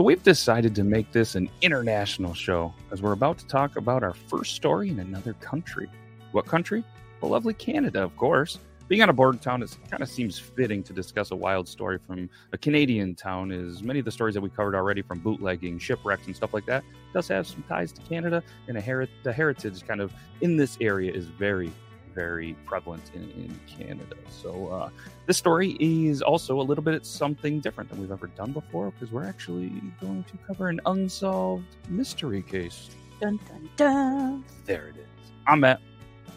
But 0.00 0.04
we've 0.04 0.22
decided 0.22 0.74
to 0.76 0.82
make 0.82 1.12
this 1.12 1.34
an 1.34 1.50
international 1.60 2.32
show 2.32 2.72
as 2.90 3.02
we're 3.02 3.12
about 3.12 3.36
to 3.36 3.46
talk 3.46 3.76
about 3.76 4.02
our 4.02 4.14
first 4.14 4.54
story 4.54 4.88
in 4.88 4.98
another 4.98 5.34
country. 5.34 5.90
What 6.32 6.46
country? 6.46 6.82
The 7.20 7.26
lovely 7.26 7.52
Canada, 7.52 8.02
of 8.02 8.16
course. 8.16 8.58
Being 8.88 9.02
on 9.02 9.10
a 9.10 9.12
border 9.12 9.36
town, 9.36 9.62
it 9.62 9.76
kind 9.90 10.02
of 10.02 10.08
seems 10.08 10.38
fitting 10.38 10.82
to 10.84 10.94
discuss 10.94 11.32
a 11.32 11.36
wild 11.36 11.68
story 11.68 11.98
from 11.98 12.30
a 12.54 12.56
Canadian 12.56 13.14
town, 13.14 13.52
as 13.52 13.82
many 13.82 13.98
of 13.98 14.06
the 14.06 14.10
stories 14.10 14.32
that 14.32 14.40
we 14.40 14.48
covered 14.48 14.74
already 14.74 15.02
from 15.02 15.18
bootlegging, 15.18 15.78
shipwrecks, 15.78 16.26
and 16.26 16.34
stuff 16.34 16.54
like 16.54 16.64
that 16.64 16.82
does 17.12 17.28
have 17.28 17.46
some 17.46 17.62
ties 17.68 17.92
to 17.92 18.00
Canada, 18.00 18.42
and 18.68 18.78
a 18.78 18.80
heri- 18.80 19.10
the 19.22 19.30
heritage 19.30 19.86
kind 19.86 20.00
of 20.00 20.14
in 20.40 20.56
this 20.56 20.78
area 20.80 21.12
is 21.12 21.26
very, 21.26 21.70
very 22.14 22.54
prevalent 22.66 23.10
in, 23.14 23.22
in 23.30 23.60
Canada. 23.66 24.16
So 24.30 24.68
uh, 24.68 24.90
this 25.26 25.36
story 25.38 25.76
is 25.80 26.22
also 26.22 26.60
a 26.60 26.62
little 26.62 26.84
bit 26.84 27.04
something 27.06 27.60
different 27.60 27.90
than 27.90 28.00
we've 28.00 28.12
ever 28.12 28.26
done 28.28 28.52
before 28.52 28.90
because 28.90 29.12
we're 29.12 29.24
actually 29.26 29.68
going 30.00 30.24
to 30.24 30.36
cover 30.46 30.68
an 30.68 30.80
unsolved 30.86 31.64
mystery 31.88 32.42
case. 32.42 32.90
Dun 33.20 33.38
dun 33.48 33.68
dun. 33.76 34.44
There 34.64 34.88
it 34.88 34.96
is. 34.96 35.06
I'm 35.46 35.60
Matt, 35.60 35.80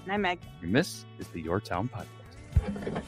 And 0.03 0.13
I'm 0.13 0.21
Meg. 0.21 0.39
and 0.61 0.75
this 0.75 1.05
is 1.19 1.27
the 1.29 1.41
Yore 1.41 1.59
Town 1.59 1.89
Podcast. 1.89 3.03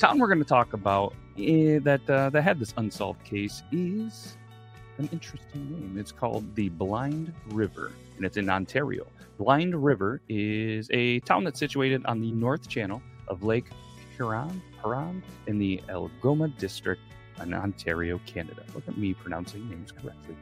Town 0.00 0.18
we're 0.18 0.26
going 0.26 0.38
to 0.38 0.48
talk 0.48 0.72
about 0.72 1.14
eh, 1.38 1.78
that 1.80 2.08
uh, 2.08 2.30
that 2.30 2.42
had 2.42 2.58
this 2.58 2.72
unsolved 2.78 3.22
case 3.22 3.62
is 3.70 4.38
an 4.96 5.08
interesting 5.12 5.70
name. 5.70 5.96
It's 5.98 6.10
called 6.10 6.54
the 6.56 6.70
Blind 6.70 7.32
River, 7.50 7.92
and 8.16 8.24
it's 8.24 8.38
in 8.38 8.48
Ontario. 8.48 9.06
Blind 9.38 9.74
River 9.84 10.22
is 10.28 10.88
a 10.90 11.20
town 11.20 11.44
that's 11.44 11.58
situated 11.58 12.04
on 12.06 12.20
the 12.20 12.32
North 12.32 12.66
Channel 12.66 13.02
of 13.28 13.42
Lake 13.42 13.66
Huron, 14.16 14.62
Huron 14.82 15.22
in 15.46 15.58
the 15.58 15.82
Algoma 15.90 16.48
District 16.48 17.00
in 17.42 17.52
Ontario, 17.52 18.20
Canada. 18.26 18.64
Look 18.74 18.88
at 18.88 18.96
me 18.96 19.12
pronouncing 19.12 19.68
names 19.68 19.92
correctly. 19.92 20.36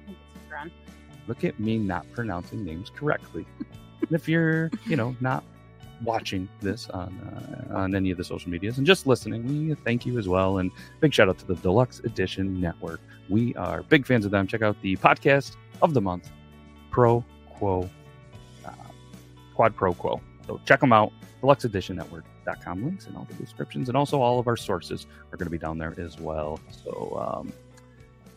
Look 1.27 1.45
at 1.45 1.59
me 1.61 1.79
not 1.79 2.11
pronouncing 2.13 2.65
names 2.65 2.91
correctly. 2.91 3.45
if 4.11 4.29
you're, 4.29 4.71
you 4.87 4.97
know, 4.97 5.15
not 5.21 5.45
watching 6.05 6.49
this 6.61 6.89
on 6.91 7.19
uh, 7.71 7.77
on 7.77 7.95
any 7.95 8.11
of 8.11 8.19
the 8.19 8.25
social 8.25 8.51
medias 8.51 8.79
and 8.79 8.87
just 8.87 9.07
listening, 9.07 9.45
we 9.47 9.75
thank 9.75 10.07
you 10.07 10.19
as 10.19 10.29
well. 10.29 10.59
And 10.59 10.71
big 11.01 11.13
shout 11.13 11.29
out 11.29 11.39
to 11.39 11.47
the 11.47 11.57
Deluxe 11.57 12.01
Edition 12.01 12.61
Network. 12.61 13.01
We 13.29 13.55
are 13.57 13.83
big 13.83 14.07
fans 14.07 14.25
of 14.25 14.31
them. 14.31 14.47
Check 14.47 14.63
out 14.63 14.81
the 14.83 14.97
podcast 14.97 15.57
of 15.83 15.95
the 15.95 16.01
month, 16.01 16.31
Pro 16.91 17.25
Quo, 17.55 17.89
uh, 18.65 18.71
Quad 19.55 19.77
Pro 19.77 19.93
Quo. 19.93 20.21
So 20.47 20.61
check 20.65 20.81
them 20.81 20.93
out. 20.93 21.13
DeluxeEditionNetwork.com 21.43 22.85
links 22.85 23.07
in 23.07 23.15
all 23.15 23.27
the 23.29 23.35
descriptions, 23.35 23.89
and 23.89 23.97
also 23.97 24.21
all 24.21 24.41
of 24.41 24.49
our 24.49 24.57
sources 24.57 25.07
are 25.33 25.37
going 25.37 25.47
to 25.47 25.51
be 25.51 25.59
down 25.59 25.79
there 25.79 25.95
as 25.99 26.19
well. 26.19 26.59
So, 26.71 27.17
um, 27.17 27.53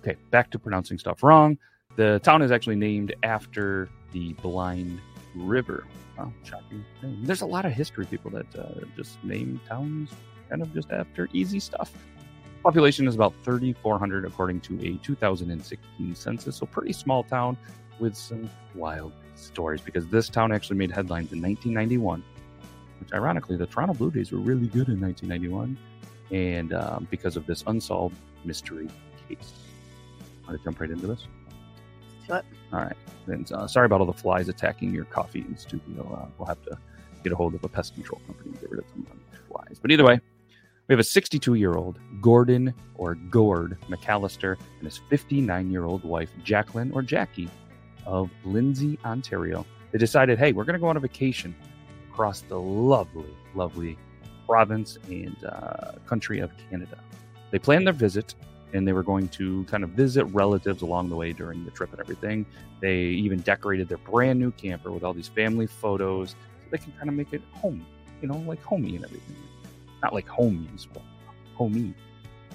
okay, 0.02 0.18
back 0.30 0.52
to 0.52 0.60
pronouncing 0.60 1.00
stuff 1.00 1.24
wrong. 1.24 1.58
The 1.96 2.20
town 2.20 2.42
is 2.42 2.52
actually 2.52 2.76
named 2.76 3.16
after 3.24 3.90
the 4.12 4.34
Blind 4.34 5.00
River. 5.36 5.86
Wow, 6.18 6.34
shocking 6.44 6.84
name. 7.02 7.24
There's 7.24 7.42
a 7.42 7.46
lot 7.46 7.66
of 7.66 7.72
history 7.72 8.06
people 8.06 8.32
that 8.32 8.56
uh, 8.56 8.86
just 8.96 9.24
name 9.24 9.60
towns 9.68 10.12
kind 10.50 10.62
of 10.62 10.74
just 10.74 10.92
after 10.92 11.30
easy 11.34 11.60
stuff. 11.60 11.92
Population 12.64 13.08
is 13.08 13.16
about 13.16 13.34
3,400 13.44 14.26
according 14.26 14.60
to 14.62 14.80
a 14.86 14.98
2016 14.98 16.16
census, 16.16 16.58
so 16.58 16.66
pretty 16.66 16.94
small 16.94 17.24
town 17.24 17.58
with 18.00 18.16
some 18.16 18.50
wild 18.76 19.14
stories 19.36 19.82
because 19.82 20.08
this 20.08 20.30
town 20.30 20.52
actually 20.52 20.78
made 20.78 20.92
headlines 20.92 21.32
in 21.32 21.42
1991, 21.42 22.24
which 23.00 23.14
ironically, 23.14 23.56
the 23.56 23.66
Toronto 23.66 23.94
Blue 23.94 24.12
Jays 24.12 24.32
were 24.32 24.40
really 24.40 24.68
good 24.68 24.90
in 24.90 25.02
1991, 25.02 25.78
and 26.32 26.74
um, 26.74 27.08
because 27.10 27.36
of 27.36 27.48
this 27.48 27.64
unsolved 27.66 28.16
mystery 28.46 28.88
case. 29.28 29.54
Want 30.46 30.58
to 30.58 30.64
jump 30.64 30.80
right 30.80 30.92
into 30.92 31.08
this? 31.08 31.28
All 32.74 32.80
right. 32.80 32.96
And 33.28 33.52
uh, 33.52 33.68
sorry 33.68 33.86
about 33.86 34.00
all 34.00 34.08
the 34.08 34.14
flies 34.14 34.50
attacking 34.50 34.94
your 34.94 35.06
coffee 35.06 35.42
in 35.42 35.58
studio. 35.58 36.02
Uh, 36.02 36.28
we'll 36.38 36.48
have 36.48 36.62
to 36.64 36.78
get 37.24 37.32
a 37.32 37.36
hold 37.36 37.54
of 37.54 37.64
a 37.64 37.70
pest 37.70 37.94
control 37.94 38.22
company 38.26 38.50
and 38.50 38.62
get 38.62 38.72
rid 38.72 38.80
of 38.80 38.86
some 38.94 39.06
flies. 39.48 39.80
But 39.82 39.92
either 39.92 40.06
way, 40.06 40.20
we 40.88 40.94
have 40.94 41.00
a 41.00 41.04
62 41.04 41.54
year 41.56 41.74
old 41.74 42.00
Gordon 42.20 42.74
or 42.96 43.16
Gord 43.16 43.78
McAllister 43.90 44.58
and 44.80 44.88
his 44.88 44.98
59 45.10 45.72
year 45.72 45.86
old 45.86 46.04
wife, 46.04 46.30
Jacqueline 46.44 46.92
or 46.92 47.02
Jackie 47.02 47.50
of 48.06 48.30
Lindsay, 48.44 48.98
Ontario. 49.06 49.66
They 49.92 50.00
decided, 50.00 50.40
hey, 50.40 50.54
we're 50.54 50.64
going 50.64 50.74
to 50.74 50.80
go 50.80 50.88
on 50.88 50.98
a 50.98 51.02
vacation 51.02 51.56
across 52.10 52.42
the 52.42 52.60
lovely, 52.60 53.36
lovely 53.56 53.98
province 54.48 54.98
and 55.08 55.38
uh, 55.46 55.94
country 56.06 56.40
of 56.40 56.52
Canada. 56.70 56.98
They 57.52 57.60
planned 57.60 57.86
their 57.86 57.94
visit 57.94 58.36
and 58.74 58.88
they 58.88 58.94
were 58.94 59.04
going 59.04 59.28
to 59.30 59.64
kind 59.66 59.84
of 59.84 59.92
visit 59.92 60.24
relatives 60.26 60.82
along 60.82 61.10
the 61.10 61.16
way 61.16 61.34
during 61.34 61.66
the 61.66 61.72
trip 61.72 61.92
and 61.92 62.00
everything. 62.00 62.46
They 62.80 62.98
even 62.98 63.40
decorated 63.40 63.90
their 63.90 63.98
brand 63.98 64.40
new 64.40 64.52
camper 64.52 64.92
with 64.92 65.04
all 65.04 65.14
these 65.14 65.28
family 65.28 65.68
photos 65.68 66.32
so 66.32 66.36
they 66.70 66.78
can 66.78 66.94
kind 66.94 67.10
of 67.10 67.16
make 67.16 67.34
it 67.34 67.42
home, 67.52 67.86
you 68.22 68.28
know, 68.28 68.38
like 68.48 68.62
homey 68.62 68.96
and 68.96 69.06
everything. 69.06 69.36
Not 70.02 70.14
like 70.14 70.28
homies, 70.28 70.88
but 70.92 71.04
homey. 71.56 71.94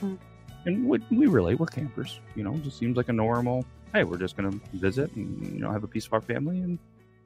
Hmm. 0.00 0.14
And 0.64 0.88
we, 0.88 1.00
we 1.10 1.26
relate, 1.26 1.60
we're 1.60 1.66
campers, 1.66 2.20
you 2.34 2.42
know, 2.42 2.54
just 2.58 2.78
seems 2.78 2.96
like 2.96 3.08
a 3.08 3.12
normal, 3.12 3.64
hey, 3.94 4.02
we're 4.02 4.18
just 4.18 4.36
going 4.36 4.50
to 4.50 4.60
visit 4.74 5.14
and, 5.14 5.46
you 5.46 5.60
know, 5.60 5.70
have 5.70 5.84
a 5.84 5.88
piece 5.88 6.06
of 6.06 6.12
our 6.12 6.20
family 6.20 6.60
and 6.60 6.78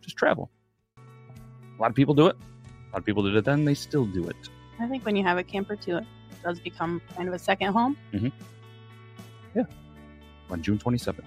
just 0.03 0.17
travel. 0.17 0.51
A 0.99 1.81
lot 1.81 1.89
of 1.89 1.97
people 1.97 2.15
do 2.15 2.27
it. 2.27 2.37
A 2.37 2.93
lot 2.93 2.99
of 2.99 3.05
people 3.05 3.23
did 3.23 3.35
it 3.37 3.45
then, 3.45 3.65
they 3.65 3.75
still 3.75 4.05
do 4.05 4.29
it. 4.29 4.37
I 4.79 4.87
think 4.89 5.05
when 5.07 5.17
you 5.17 5.23
have 5.23 5.39
a 5.39 5.45
camper 5.45 5.77
too, 5.77 5.99
it 5.99 6.05
does 6.43 6.61
become 6.61 7.01
kind 7.17 7.29
of 7.29 7.35
a 7.35 7.39
second 7.39 7.73
home. 7.73 7.97
On 10.51 10.63
June 10.63 10.79
27th. 10.79 11.25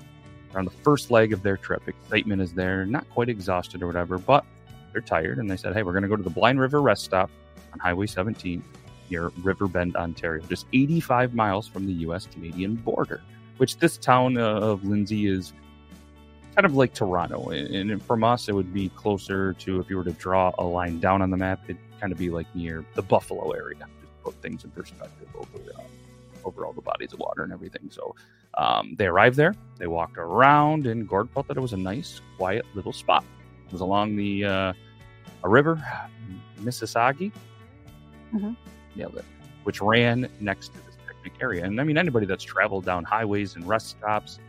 They're 0.52 0.60
on 0.60 0.66
the 0.66 0.72
first 0.72 1.12
leg 1.12 1.34
of 1.34 1.42
their 1.44 1.58
trip. 1.58 1.88
Excitement 1.88 2.42
is 2.42 2.54
there, 2.54 2.86
not 2.86 3.10
quite 3.10 3.30
exhausted 3.30 3.82
or 3.82 3.88
whatever, 3.88 4.18
but 4.18 4.46
they're 4.92 5.02
tired. 5.02 5.40
And 5.40 5.50
they 5.50 5.58
said, 5.58 5.74
hey, 5.74 5.84
we're 5.84 5.94
going 5.94 6.04
to 6.04 6.10
go 6.10 6.16
to 6.16 6.24
the 6.24 6.30
Blind 6.30 6.60
River 6.60 6.82
rest 6.82 7.04
stop 7.04 7.30
on 7.72 7.80
Highway 7.80 8.06
17 8.06 8.64
near 9.10 9.32
Riverbend, 9.42 9.96
Ontario, 9.96 10.44
just 10.48 10.66
85 10.74 11.34
miles 11.34 11.68
from 11.68 11.86
the 11.86 11.94
U.S. 11.94 12.28
Canadian 12.32 12.76
border, 12.76 13.22
which 13.58 13.78
this 13.78 13.98
town 13.98 14.38
of 14.38 14.84
Lindsay 14.84 15.28
is 15.28 15.54
kind 16.56 16.66
of 16.66 16.76
like 16.76 16.94
Toronto. 16.94 17.50
And 17.50 18.02
from 18.04 18.24
us, 18.24 18.48
it 18.48 18.54
would 18.54 18.74
be 18.74 18.90
closer 18.90 19.54
to 19.54 19.80
if 19.80 19.90
you 19.90 19.98
were 19.98 20.04
to 20.04 20.12
draw 20.12 20.54
a 20.58 20.64
line 20.64 21.00
down 21.00 21.22
on 21.22 21.32
the 21.32 21.38
map, 21.38 21.62
it'd 21.66 21.78
kind 22.00 22.12
of 22.12 22.20
be 22.20 22.30
like 22.30 22.48
near 22.56 22.86
the 22.94 23.02
Buffalo 23.02 23.52
area. 23.52 23.80
Just 24.02 24.24
put 24.24 24.36
things 24.36 24.64
in 24.64 24.72
perspective 24.72 25.28
over, 25.36 25.72
uh, 25.78 25.84
over 26.46 26.66
all 26.66 26.74
the 26.74 26.82
bodies 26.82 27.14
of 27.14 27.20
water 27.20 27.44
and 27.44 27.52
everything. 27.54 27.90
So 27.92 28.16
um, 28.58 28.96
they 28.98 29.08
arrived 29.08 29.36
there, 29.36 29.54
they 29.78 29.88
walked 29.88 30.18
around, 30.18 30.88
and 30.88 31.08
Gord 31.08 31.30
felt 31.32 31.48
that 31.48 31.58
it 31.58 31.62
was 31.62 31.74
a 31.74 31.78
nice, 31.78 32.22
quiet 32.38 32.66
little 32.76 32.94
spot. 32.94 33.24
It 33.66 33.72
was 33.72 33.82
along 33.82 34.16
the 34.16 34.46
uh, 34.46 34.74
a 35.44 35.50
river, 35.50 35.84
Mississauga. 36.62 37.32
Mhm. 38.34 38.56
Nailed 38.96 39.18
it. 39.18 39.26
Which 39.64 39.82
ran 39.82 40.30
next 40.40 40.70
to 40.74 40.86
this 40.86 40.98
picnic 41.08 41.34
area. 41.42 41.66
And 41.66 41.80
I 41.80 41.84
mean, 41.84 41.98
anybody 41.98 42.26
that's 42.26 42.44
traveled 42.44 42.86
down 42.86 43.04
highways 43.04 43.56
and 43.56 43.68
rest 43.68 43.90
stops, 43.92 44.40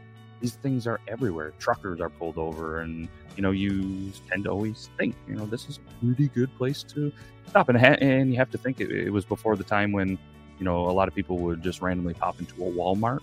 these 0.41 0.55
things 0.57 0.87
are 0.87 1.01
everywhere. 1.09 1.53
Truckers 1.59 2.01
are 2.01 2.11
pulled 2.11 2.37
over, 2.39 2.81
and 2.81 3.09
you 3.37 3.43
know, 3.43 3.51
you 3.51 4.13
tend 4.31 4.45
to 4.45 4.51
always 4.51 4.91
think, 4.97 5.15
you 5.27 5.35
know, 5.35 5.47
this 5.47 5.69
is 5.69 5.79
a 5.79 6.05
pretty 6.05 6.29
good 6.29 6.55
place 6.57 6.83
to 6.85 7.11
stop. 7.49 7.69
And, 7.69 7.79
ha- 7.79 7.97
and 8.01 8.31
you 8.31 8.37
have 8.37 8.51
to 8.51 8.59
think 8.59 8.81
it, 8.81 8.91
it 8.93 9.11
was 9.11 9.25
before 9.25 9.57
the 9.57 9.65
time 9.65 9.91
when, 9.91 10.19
you 10.59 10.65
know, 10.65 10.89
a 10.89 10.93
lot 10.93 11.09
of 11.09 11.15
people 11.15 11.39
would 11.39 11.63
just 11.63 11.83
randomly 11.83 12.15
pop 12.15 12.39
into 12.41 12.55
a 12.65 12.71
Walmart 12.71 13.21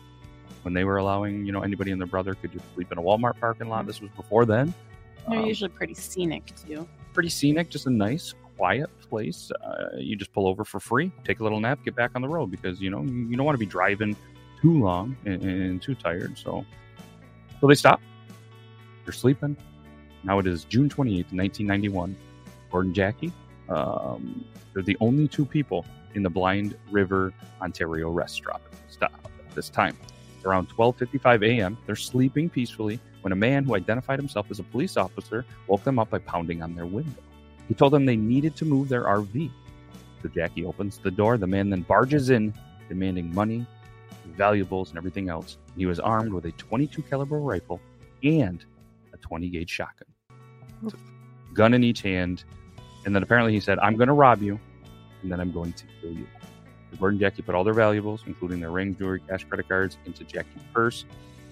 when 0.64 0.74
they 0.74 0.84
were 0.84 0.98
allowing, 0.98 1.46
you 1.46 1.52
know, 1.52 1.62
anybody 1.62 1.92
and 1.92 2.00
their 2.00 2.08
brother 2.08 2.36
could 2.36 2.52
just 2.52 2.66
sleep 2.76 2.92
in 2.92 2.98
a 2.98 3.02
Walmart 3.02 3.40
parking 3.40 3.68
lot. 3.70 3.86
This 3.88 4.02
was 4.02 4.10
before 4.12 4.46
then. 4.46 4.74
They're 5.30 5.40
Um, 5.40 5.46
usually 5.46 5.70
pretty 5.70 5.94
scenic 5.94 6.52
too. 6.68 6.88
pretty 7.14 7.30
scenic, 7.30 7.70
just 7.70 7.86
a 7.88 7.90
nice, 7.90 8.34
quiet 8.58 8.90
place. 9.10 9.52
Uh, 9.64 9.98
you 9.98 10.16
just 10.16 10.32
pull 10.34 10.48
over 10.48 10.64
for 10.64 10.80
free, 10.80 11.12
take 11.24 11.40
a 11.40 11.44
little 11.44 11.60
nap, 11.60 11.80
get 11.84 11.96
back 11.96 12.12
on 12.16 12.22
the 12.22 12.28
road 12.30 12.52
because 12.52 12.80
you 12.82 12.90
know 12.90 13.02
you, 13.04 13.36
don't 13.36 13.46
want 13.46 13.56
to 13.56 13.60
be 13.60 13.66
driving 13.66 14.16
too 14.62 14.80
long 14.80 15.16
and, 15.26 15.42
and 15.44 15.82
too 15.82 15.96
tired. 15.96 16.38
So, 16.38 16.66
so 17.60 17.68
they 17.68 17.76
stop. 17.76 18.00
They're 19.06 19.14
sleeping. 19.14 19.58
Now 20.24 20.38
it 20.40 20.46
is 20.48 20.64
June 20.66 20.90
twenty 20.90 21.20
eighth, 21.20 21.32
nineteen 21.34 21.66
ninety 21.68 21.90
one. 21.90 22.16
Gordon 22.72 22.94
Jackie. 22.94 23.32
Um, 23.72 24.46
they're 24.74 24.84
the 24.84 24.98
only 25.00 25.28
two 25.28 25.46
people 25.46 25.86
in 26.14 26.24
the 26.24 26.30
Blind 26.30 26.78
River, 26.90 27.34
Ontario 27.62 28.10
restaurant 28.10 28.62
stop 28.90 29.14
at 29.24 29.56
this 29.56 29.70
time. 29.70 29.98
Around 30.44 30.70
12:55 30.70 31.44
a.m., 31.46 31.78
they're 31.86 31.96
sleeping 31.96 32.50
peacefully 32.50 33.00
when 33.22 33.32
a 33.32 33.36
man 33.36 33.64
who 33.64 33.76
identified 33.76 34.20
himself 34.20 34.48
as 34.50 34.60
a 34.60 34.64
police 34.64 34.98
officer 34.98 35.46
woke 35.68 35.84
them 35.84 36.00
up 36.00 36.10
by 36.10 36.20
pounding 36.20 36.62
on 36.64 36.76
their 36.76 36.88
window. 36.88 37.22
He 37.68 37.74
told 37.74 37.94
them 37.94 38.06
they 38.06 38.16
needed 38.16 38.56
to 38.58 38.66
move 38.66 38.90
their 38.90 39.04
RV. 39.04 39.52
So 40.22 40.30
Jackie 40.30 40.66
opens 40.66 40.98
the 40.98 41.12
door. 41.12 41.38
The 41.38 41.48
man 41.48 41.70
then 41.70 41.82
barges 41.82 42.30
in, 42.32 42.54
demanding 42.90 43.34
money 43.34 43.66
valuables, 44.32 44.90
and 44.90 44.98
everything 44.98 45.30
else. 45.30 45.58
He 45.78 45.86
was 45.86 46.00
armed 46.00 46.34
with 46.34 46.46
a 46.46 46.52
22 46.54 47.02
caliber 47.04 47.40
rifle 47.40 47.80
and 48.24 48.64
a 49.14 49.18
20 49.18 49.50
gauge 49.50 49.70
shotgun. 49.70 50.08
Gun 51.54 51.74
in 51.74 51.84
each 51.84 52.02
hand. 52.02 52.44
And 53.06 53.16
then 53.16 53.24
apparently 53.24 53.54
he 53.54 53.60
said, 53.60 53.80
I'm 53.80 53.96
going 53.96 54.08
to 54.08 54.14
rob 54.14 54.42
you, 54.42 54.60
and 55.22 55.32
then 55.32 55.40
I'm 55.40 55.52
going 55.52 55.74
to 55.74 55.86
kill 56.02 56.12
you. 56.12 56.28
Gord 57.00 57.14
and 57.14 57.22
Jackie 57.22 57.42
put 57.42 57.56
all 57.56 57.64
their 57.64 57.74
valuables, 57.74 58.24
including 58.28 58.60
their 58.60 58.70
rings, 58.70 58.98
jewelry, 58.98 59.22
cash, 59.28 59.44
credit 59.46 59.68
cards, 59.68 59.98
into 60.06 60.24
Jackie's 60.24 60.62
purse. 60.74 61.06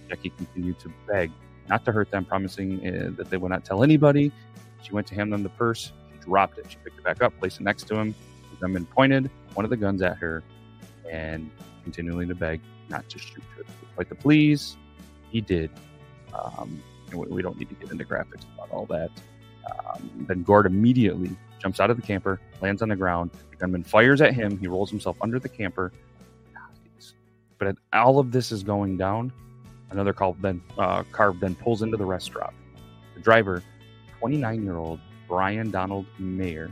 Jackie 0.09 0.31
continued 0.31 0.79
to 0.79 0.91
beg 1.07 1.31
not 1.69 1.85
to 1.85 1.91
hurt 1.91 2.11
them, 2.11 2.25
promising 2.25 2.85
uh, 2.85 3.11
that 3.15 3.29
they 3.29 3.37
would 3.37 3.49
not 3.49 3.63
tell 3.63 3.83
anybody. 3.83 4.31
She 4.81 4.91
went 4.91 5.07
to 5.07 5.15
hand 5.15 5.31
them 5.31 5.43
the 5.43 5.49
purse. 5.49 5.91
She 6.11 6.19
dropped 6.25 6.57
it. 6.57 6.65
She 6.69 6.77
picked 6.83 6.97
it 6.97 7.03
back 7.03 7.21
up, 7.21 7.37
placed 7.39 7.59
it 7.59 7.63
next 7.63 7.83
to 7.87 7.95
him. 7.95 8.13
The 8.51 8.57
gunman 8.59 8.85
pointed 8.85 9.29
one 9.53 9.65
of 9.65 9.69
the 9.69 9.77
guns 9.77 10.01
at 10.01 10.17
her 10.17 10.43
and 11.09 11.49
continually 11.83 12.27
to 12.27 12.35
beg 12.35 12.61
not 12.89 13.07
to 13.09 13.19
shoot 13.19 13.43
her. 13.55 13.63
Despite 13.81 14.09
the 14.09 14.15
pleas, 14.15 14.77
he 15.31 15.41
did. 15.41 15.69
Um, 16.33 16.81
we 17.13 17.41
don't 17.41 17.57
need 17.57 17.69
to 17.69 17.75
get 17.75 17.91
into 17.91 18.05
graphics 18.05 18.45
about 18.53 18.71
all 18.71 18.85
that. 18.87 19.09
Um, 19.69 20.25
then 20.27 20.43
Gord 20.43 20.65
immediately 20.65 21.35
jumps 21.59 21.79
out 21.79 21.89
of 21.89 21.97
the 21.97 22.03
camper, 22.03 22.39
lands 22.61 22.81
on 22.81 22.89
the 22.89 22.95
ground. 22.95 23.31
The 23.51 23.57
gunman 23.57 23.83
fires 23.83 24.21
at 24.21 24.33
him. 24.33 24.57
He 24.57 24.67
rolls 24.67 24.89
himself 24.89 25.17
under 25.21 25.39
the 25.39 25.49
camper. 25.49 25.91
But 27.57 27.75
all 27.91 28.19
of 28.19 28.31
this 28.31 28.51
is 28.51 28.63
going 28.63 28.97
down. 28.97 29.33
Another 29.91 30.13
car 30.13 30.35
then, 30.39 30.61
uh, 30.77 31.03
car 31.11 31.33
then 31.33 31.55
pulls 31.55 31.81
into 31.81 31.97
the 31.97 32.05
rest 32.05 32.27
stop. 32.27 32.53
The 33.15 33.21
driver, 33.21 33.61
29 34.19 34.63
year 34.63 34.77
old 34.77 34.99
Brian 35.27 35.69
Donald 35.71 36.05
Major, 36.17 36.71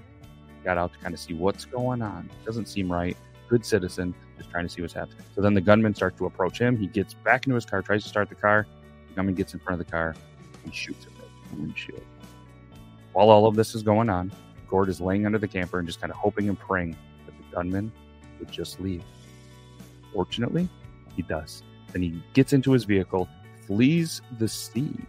got 0.63 0.77
out 0.77 0.93
to 0.93 0.99
kind 0.99 1.13
of 1.13 1.19
see 1.19 1.33
what's 1.33 1.65
going 1.65 2.01
on. 2.01 2.29
Doesn't 2.45 2.67
seem 2.67 2.91
right. 2.91 3.17
Good 3.49 3.65
citizen, 3.65 4.13
just 4.37 4.49
trying 4.49 4.65
to 4.65 4.69
see 4.69 4.81
what's 4.81 4.93
happening. 4.93 5.23
So 5.35 5.41
then 5.41 5.53
the 5.53 5.61
gunman 5.61 5.95
starts 5.95 6.17
to 6.19 6.25
approach 6.25 6.59
him. 6.59 6.77
He 6.77 6.87
gets 6.87 7.13
back 7.13 7.45
into 7.47 7.55
his 7.55 7.65
car, 7.65 7.81
tries 7.81 8.03
to 8.03 8.09
start 8.09 8.29
the 8.29 8.35
car. 8.35 8.67
The 9.09 9.15
gunman 9.15 9.35
gets 9.35 9.53
in 9.53 9.59
front 9.59 9.79
of 9.79 9.85
the 9.85 9.91
car 9.91 10.15
and 10.63 10.73
shoots 10.73 11.05
him 11.05 11.13
right 11.19 11.29
the 11.51 11.61
windshield. 11.61 12.03
While 13.17 13.31
all 13.31 13.47
of 13.47 13.55
this 13.55 13.73
is 13.73 13.81
going 13.81 14.11
on, 14.11 14.31
Gord 14.69 14.89
is 14.89 15.01
laying 15.01 15.25
under 15.25 15.39
the 15.39 15.47
camper 15.47 15.79
and 15.79 15.87
just 15.87 15.99
kind 15.99 16.11
of 16.11 16.17
hoping 16.17 16.49
and 16.49 16.59
praying 16.59 16.95
that 17.25 17.35
the 17.35 17.55
gunman 17.55 17.91
would 18.37 18.51
just 18.51 18.79
leave. 18.79 19.01
Fortunately, 20.13 20.69
he 21.15 21.23
does. 21.23 21.63
Then 21.91 22.03
he 22.03 22.21
gets 22.35 22.53
into 22.53 22.73
his 22.73 22.83
vehicle, 22.83 23.27
flees 23.65 24.21
the 24.37 24.47
scene, 24.47 25.07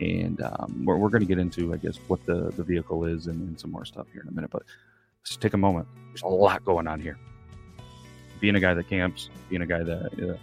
and 0.00 0.42
um, 0.42 0.82
we're, 0.84 0.96
we're 0.96 1.10
going 1.10 1.20
to 1.20 1.28
get 1.28 1.38
into, 1.38 1.72
I 1.72 1.76
guess, 1.76 1.96
what 2.08 2.26
the, 2.26 2.50
the 2.56 2.64
vehicle 2.64 3.04
is 3.04 3.28
and, 3.28 3.40
and, 3.40 3.60
some 3.60 3.70
more 3.70 3.84
stuff 3.84 4.08
here 4.12 4.22
in 4.22 4.28
a 4.30 4.32
minute. 4.32 4.50
But 4.50 4.64
let's 5.22 5.36
take 5.36 5.54
a 5.54 5.56
moment. 5.56 5.86
There's 6.08 6.22
a 6.22 6.26
lot 6.26 6.64
going 6.64 6.88
on 6.88 6.98
here. 6.98 7.16
Being 8.40 8.56
a 8.56 8.60
guy 8.60 8.74
that 8.74 8.88
camps, 8.88 9.30
being 9.48 9.62
a 9.62 9.66
guy 9.66 9.84
that 9.84 10.06
uh, 10.20 10.36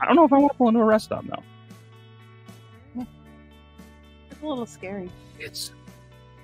I 0.00 0.04
don't 0.04 0.16
know 0.16 0.24
if 0.24 0.32
I 0.32 0.38
want 0.38 0.50
to 0.50 0.58
pull 0.58 0.66
into 0.66 0.80
a 0.80 0.84
rest 0.84 1.04
stop 1.04 1.24
now. 1.24 1.44
It's 4.32 4.42
a 4.42 4.46
little 4.46 4.66
scary. 4.66 5.08
It's 5.38 5.72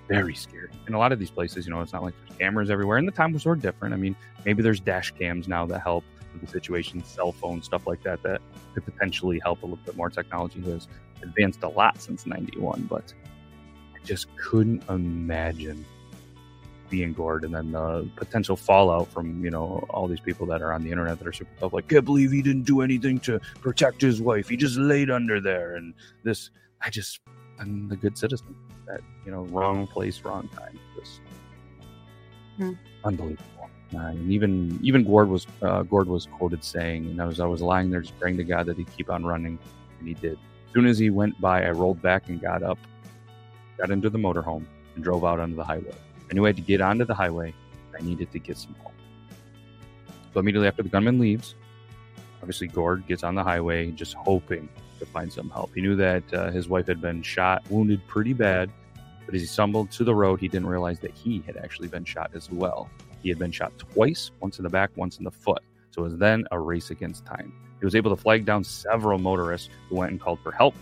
very 0.08 0.34
scary. 0.34 0.70
In 0.86 0.94
a 0.94 0.98
lot 0.98 1.12
of 1.12 1.18
these 1.18 1.30
places, 1.30 1.66
you 1.66 1.72
know, 1.72 1.80
it's 1.80 1.92
not 1.92 2.02
like 2.02 2.14
there's 2.26 2.38
cameras 2.38 2.70
everywhere, 2.70 2.98
and 2.98 3.06
the 3.06 3.12
time 3.12 3.32
was 3.32 3.42
sort 3.42 3.58
of 3.58 3.62
different. 3.62 3.94
I 3.94 3.96
mean, 3.96 4.16
maybe 4.44 4.62
there's 4.62 4.80
dash 4.80 5.12
cams 5.12 5.48
now 5.48 5.66
that 5.66 5.80
help 5.80 6.04
with 6.32 6.42
the 6.42 6.46
situation, 6.48 7.02
cell 7.04 7.32
phone 7.32 7.62
stuff 7.62 7.86
like 7.86 8.02
that, 8.02 8.22
that 8.22 8.40
could 8.74 8.84
potentially 8.84 9.40
help 9.42 9.62
a 9.62 9.66
little 9.66 9.84
bit 9.84 9.96
more. 9.96 10.10
Technology 10.10 10.60
has 10.62 10.88
advanced 11.22 11.62
a 11.62 11.68
lot 11.68 12.00
since 12.00 12.26
'91, 12.26 12.86
but 12.88 13.12
I 13.94 14.04
just 14.04 14.34
couldn't 14.36 14.82
imagine 14.88 15.84
being 16.88 17.12
Gord 17.12 17.44
and 17.44 17.54
then 17.54 17.72
the 17.72 18.08
potential 18.16 18.56
fallout 18.56 19.08
from 19.08 19.44
you 19.44 19.50
know 19.50 19.84
all 19.90 20.06
these 20.06 20.20
people 20.20 20.46
that 20.46 20.62
are 20.62 20.72
on 20.72 20.84
the 20.84 20.90
internet 20.90 21.18
that 21.18 21.26
are 21.26 21.32
super 21.32 21.50
tough 21.58 21.72
like 21.72 21.88
can't 21.88 22.04
believe 22.04 22.30
he 22.30 22.42
didn't 22.42 22.62
do 22.62 22.80
anything 22.80 23.18
to 23.20 23.40
protect 23.60 24.00
his 24.00 24.20
wife 24.20 24.48
he 24.48 24.56
just 24.56 24.76
laid 24.76 25.10
under 25.10 25.40
there 25.40 25.74
and 25.74 25.94
this 26.22 26.50
i 26.82 26.90
just 26.90 27.20
i'm 27.58 27.88
the 27.88 27.96
good 27.96 28.16
citizen 28.16 28.54
that 28.86 29.00
you 29.24 29.30
know 29.30 29.42
wrong 29.44 29.86
place, 29.86 30.22
wrong 30.24 30.48
time. 30.48 30.78
Just 30.98 31.20
hmm. 32.56 32.72
unbelievable. 33.04 33.44
Uh, 33.94 33.98
and 33.98 34.32
even 34.32 34.78
even 34.82 35.04
Gord 35.04 35.28
was 35.28 35.46
uh, 35.62 35.82
Gord 35.82 36.08
was 36.08 36.26
quoted 36.26 36.64
saying, 36.64 37.06
and 37.06 37.20
I 37.20 37.26
was 37.26 37.40
I 37.40 37.46
was 37.46 37.60
lying 37.60 37.90
there 37.90 38.00
just 38.00 38.18
praying 38.18 38.38
to 38.38 38.44
God 38.44 38.66
that 38.66 38.76
he'd 38.76 38.94
keep 38.96 39.10
on 39.10 39.24
running, 39.24 39.58
and 39.98 40.08
he 40.08 40.14
did. 40.14 40.34
As 40.34 40.72
soon 40.72 40.86
as 40.86 40.98
he 40.98 41.10
went 41.10 41.40
by, 41.40 41.64
I 41.64 41.70
rolled 41.70 42.02
back 42.02 42.28
and 42.28 42.40
got 42.40 42.62
up, 42.62 42.78
got 43.78 43.90
into 43.90 44.10
the 44.10 44.18
motorhome, 44.18 44.64
and 44.94 45.04
drove 45.04 45.24
out 45.24 45.40
onto 45.40 45.56
the 45.56 45.64
highway. 45.64 45.94
I 46.30 46.34
knew 46.34 46.44
I 46.44 46.48
had 46.48 46.56
to 46.56 46.62
get 46.62 46.80
onto 46.80 47.04
the 47.04 47.14
highway. 47.14 47.54
I 47.96 48.02
needed 48.02 48.32
to 48.32 48.38
get 48.38 48.58
some 48.58 48.74
help. 48.74 48.92
So 50.34 50.40
immediately 50.40 50.68
after 50.68 50.82
the 50.82 50.88
gunman 50.88 51.18
leaves, 51.18 51.54
obviously 52.42 52.66
Gord 52.66 53.06
gets 53.06 53.22
on 53.22 53.34
the 53.34 53.42
highway, 53.42 53.90
just 53.92 54.14
hoping 54.14 54.68
to 54.98 55.06
find 55.06 55.32
some 55.32 55.50
help. 55.50 55.74
He 55.74 55.80
knew 55.80 55.96
that 55.96 56.34
uh, 56.34 56.50
his 56.50 56.68
wife 56.68 56.86
had 56.86 57.00
been 57.00 57.22
shot, 57.22 57.64
wounded 57.70 58.00
pretty 58.06 58.32
bad, 58.32 58.70
but 59.24 59.34
as 59.34 59.40
he 59.40 59.46
stumbled 59.46 59.90
to 59.92 60.04
the 60.04 60.14
road, 60.14 60.40
he 60.40 60.48
didn't 60.48 60.68
realize 60.68 61.00
that 61.00 61.12
he 61.12 61.42
had 61.46 61.56
actually 61.56 61.88
been 61.88 62.04
shot 62.04 62.30
as 62.34 62.50
well. 62.50 62.88
He 63.22 63.28
had 63.28 63.38
been 63.38 63.50
shot 63.50 63.76
twice, 63.78 64.30
once 64.40 64.58
in 64.58 64.62
the 64.62 64.70
back, 64.70 64.90
once 64.96 65.18
in 65.18 65.24
the 65.24 65.30
foot. 65.30 65.62
So 65.90 66.02
it 66.02 66.04
was 66.04 66.16
then 66.16 66.46
a 66.52 66.58
race 66.58 66.90
against 66.90 67.26
time. 67.26 67.52
He 67.80 67.84
was 67.84 67.94
able 67.94 68.14
to 68.14 68.20
flag 68.20 68.44
down 68.44 68.64
several 68.64 69.18
motorists 69.18 69.68
who 69.88 69.96
went 69.96 70.12
and 70.12 70.20
called 70.20 70.38
for 70.40 70.52
help, 70.52 70.74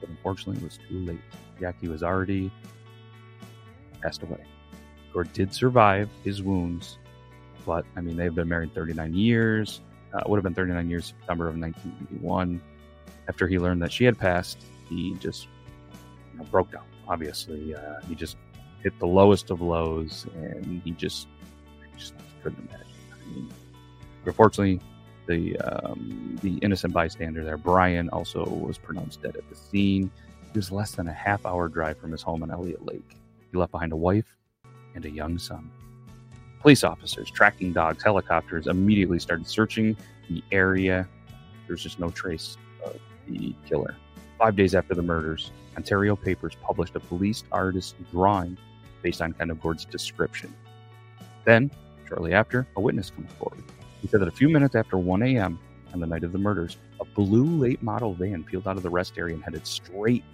but 0.00 0.08
unfortunately, 0.08 0.62
it 0.62 0.64
was 0.64 0.78
too 0.88 0.98
late. 1.00 1.20
Jackie 1.60 1.88
was 1.88 2.02
already 2.02 2.50
passed 4.00 4.22
away. 4.22 4.42
Gord 5.12 5.32
did 5.32 5.52
survive 5.54 6.08
his 6.24 6.42
wounds, 6.42 6.98
but 7.64 7.84
I 7.96 8.00
mean, 8.00 8.16
they've 8.16 8.34
been 8.34 8.48
married 8.48 8.74
39 8.74 9.14
years. 9.14 9.80
Uh, 10.12 10.22
would 10.26 10.36
have 10.36 10.44
been 10.44 10.54
39 10.54 10.88
years, 10.88 11.06
September 11.06 11.48
of 11.48 11.58
1981 11.58 12.60
after 13.28 13.46
he 13.48 13.58
learned 13.58 13.82
that 13.82 13.92
she 13.92 14.04
had 14.04 14.18
passed, 14.18 14.58
he 14.88 15.14
just 15.14 15.48
you 16.32 16.38
know, 16.38 16.44
broke 16.44 16.70
down. 16.70 16.84
Obviously, 17.08 17.74
uh, 17.74 18.00
he 18.08 18.14
just 18.14 18.36
hit 18.82 18.98
the 18.98 19.06
lowest 19.06 19.50
of 19.50 19.60
lows, 19.60 20.26
and 20.34 20.82
he 20.84 20.90
just, 20.92 21.28
just 21.96 22.14
couldn't 22.42 22.68
imagine. 22.68 22.86
I 23.12 23.34
mean, 23.34 23.50
unfortunately, 24.24 24.80
the 25.26 25.56
um, 25.58 26.38
the 26.42 26.58
innocent 26.58 26.92
bystander 26.92 27.44
there, 27.44 27.56
Brian, 27.56 28.08
also 28.10 28.44
was 28.44 28.78
pronounced 28.78 29.22
dead 29.22 29.36
at 29.36 29.48
the 29.48 29.56
scene. 29.56 30.10
He 30.52 30.58
was 30.58 30.70
less 30.72 30.92
than 30.92 31.08
a 31.08 31.12
half 31.12 31.44
hour 31.44 31.68
drive 31.68 31.98
from 31.98 32.12
his 32.12 32.22
home 32.22 32.42
in 32.42 32.50
Elliott 32.50 32.84
Lake. 32.86 33.16
He 33.50 33.58
left 33.58 33.72
behind 33.72 33.92
a 33.92 33.96
wife 33.96 34.36
and 34.94 35.04
a 35.04 35.10
young 35.10 35.38
son. 35.38 35.70
Police 36.60 36.82
officers, 36.82 37.30
tracking 37.30 37.72
dogs, 37.72 38.02
helicopters 38.02 38.66
immediately 38.66 39.18
started 39.18 39.46
searching 39.46 39.96
the 40.28 40.42
area. 40.50 41.06
There's 41.66 41.82
just 41.82 41.98
no 42.00 42.10
trace 42.10 42.56
of 42.84 42.96
the 43.28 43.54
killer. 43.68 43.96
Five 44.38 44.56
days 44.56 44.74
after 44.74 44.94
the 44.94 45.02
murders, 45.02 45.50
Ontario 45.76 46.16
papers 46.16 46.56
published 46.62 46.94
a 46.96 47.00
police 47.00 47.44
artist's 47.52 47.94
drawing 48.10 48.56
based 49.02 49.22
on 49.22 49.32
kind 49.32 49.52
description. 49.90 50.54
Then, 51.44 51.70
shortly 52.08 52.32
after, 52.34 52.66
a 52.76 52.80
witness 52.80 53.10
comes 53.10 53.30
forward. 53.32 53.62
He 54.02 54.08
said 54.08 54.20
that 54.20 54.28
a 54.28 54.32
few 54.32 54.48
minutes 54.48 54.74
after 54.74 54.98
1 54.98 55.22
a.m. 55.22 55.58
on 55.92 56.00
the 56.00 56.06
night 56.06 56.24
of 56.24 56.32
the 56.32 56.38
murders, 56.38 56.76
a 57.00 57.04
blue 57.04 57.44
late 57.44 57.82
model 57.82 58.14
van 58.14 58.44
peeled 58.44 58.66
out 58.66 58.76
of 58.76 58.82
the 58.82 58.90
rest 58.90 59.14
area 59.16 59.34
and 59.34 59.44
headed 59.44 59.66
straight 59.66 60.24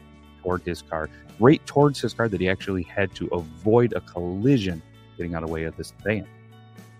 toward 0.42 0.62
his 0.62 0.82
car, 0.82 1.08
right 1.38 1.64
towards 1.66 2.00
his 2.00 2.14
car 2.14 2.28
that 2.28 2.40
he 2.40 2.48
actually 2.48 2.82
had 2.82 3.14
to 3.14 3.26
avoid 3.28 3.92
a 3.92 4.00
collision 4.00 4.82
getting 5.16 5.34
out 5.34 5.42
of 5.42 5.48
the 5.48 5.52
way 5.52 5.64
of 5.64 5.76
this 5.76 5.92
van. 6.02 6.26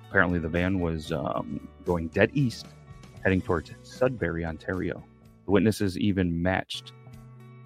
Apparently, 0.09 0.39
the 0.39 0.49
van 0.49 0.81
was 0.81 1.11
um, 1.11 1.67
going 1.85 2.09
dead 2.09 2.31
east, 2.35 2.67
heading 3.25 3.41
towards 3.41 3.71
Sudbury, 3.83 4.45
Ontario. 4.45 5.03
The 5.45 5.51
witnesses 5.51 5.99
even 5.99 6.43
matched 6.43 6.93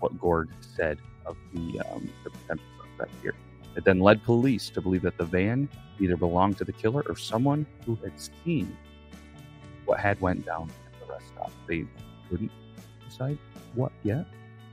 what 0.01 0.19
Gord 0.19 0.51
said 0.61 0.99
of 1.25 1.37
the, 1.53 1.81
um, 1.81 2.11
the 2.25 2.31
potential 2.31 2.67
suspect 2.81 3.11
here. 3.23 3.35
It 3.77 3.85
then 3.85 4.01
led 4.01 4.23
police 4.25 4.71
to 4.71 4.81
believe 4.81 5.03
that 5.03 5.19
the 5.19 5.25
van 5.25 5.69
either 6.01 6.17
belonged 6.17 6.57
to 6.59 6.65
the 6.65 6.73
killer 6.73 7.03
or 7.09 7.17
someone 7.17 7.67
who 7.85 7.97
had 7.97 8.13
seen 8.45 8.77
what 9.85 10.01
had 10.01 10.21
went 10.21 10.45
down 10.45 10.71
at 10.87 11.01
the 11.01 11.13
rest 11.13 11.29
stop. 11.29 11.53
They 11.67 11.87
couldn't 12.31 12.51
decide 13.09 13.39
what 13.75 13.93
yet. 14.03 14.27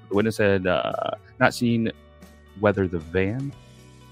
The 0.09 0.15
witness 0.15 0.37
had 0.37 0.67
uh, 0.67 1.11
not 1.39 1.53
seen 1.53 1.91
whether 2.59 2.87
the 2.87 2.99
van 2.99 3.53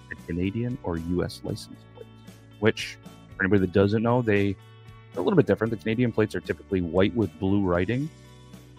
had 0.09 0.27
Canadian 0.27 0.77
or 0.83 0.97
U.S. 0.97 1.41
license 1.43 1.79
plates, 1.95 2.09
which, 2.59 2.97
for 3.35 3.43
anybody 3.43 3.61
that 3.61 3.71
doesn't 3.71 4.03
know, 4.03 4.21
they 4.21 4.55
are 5.15 5.19
a 5.19 5.21
little 5.21 5.37
bit 5.37 5.45
different. 5.45 5.71
The 5.71 5.77
Canadian 5.77 6.11
plates 6.11 6.35
are 6.35 6.41
typically 6.41 6.81
white 6.81 7.15
with 7.15 7.37
blue 7.39 7.61
writing, 7.61 8.09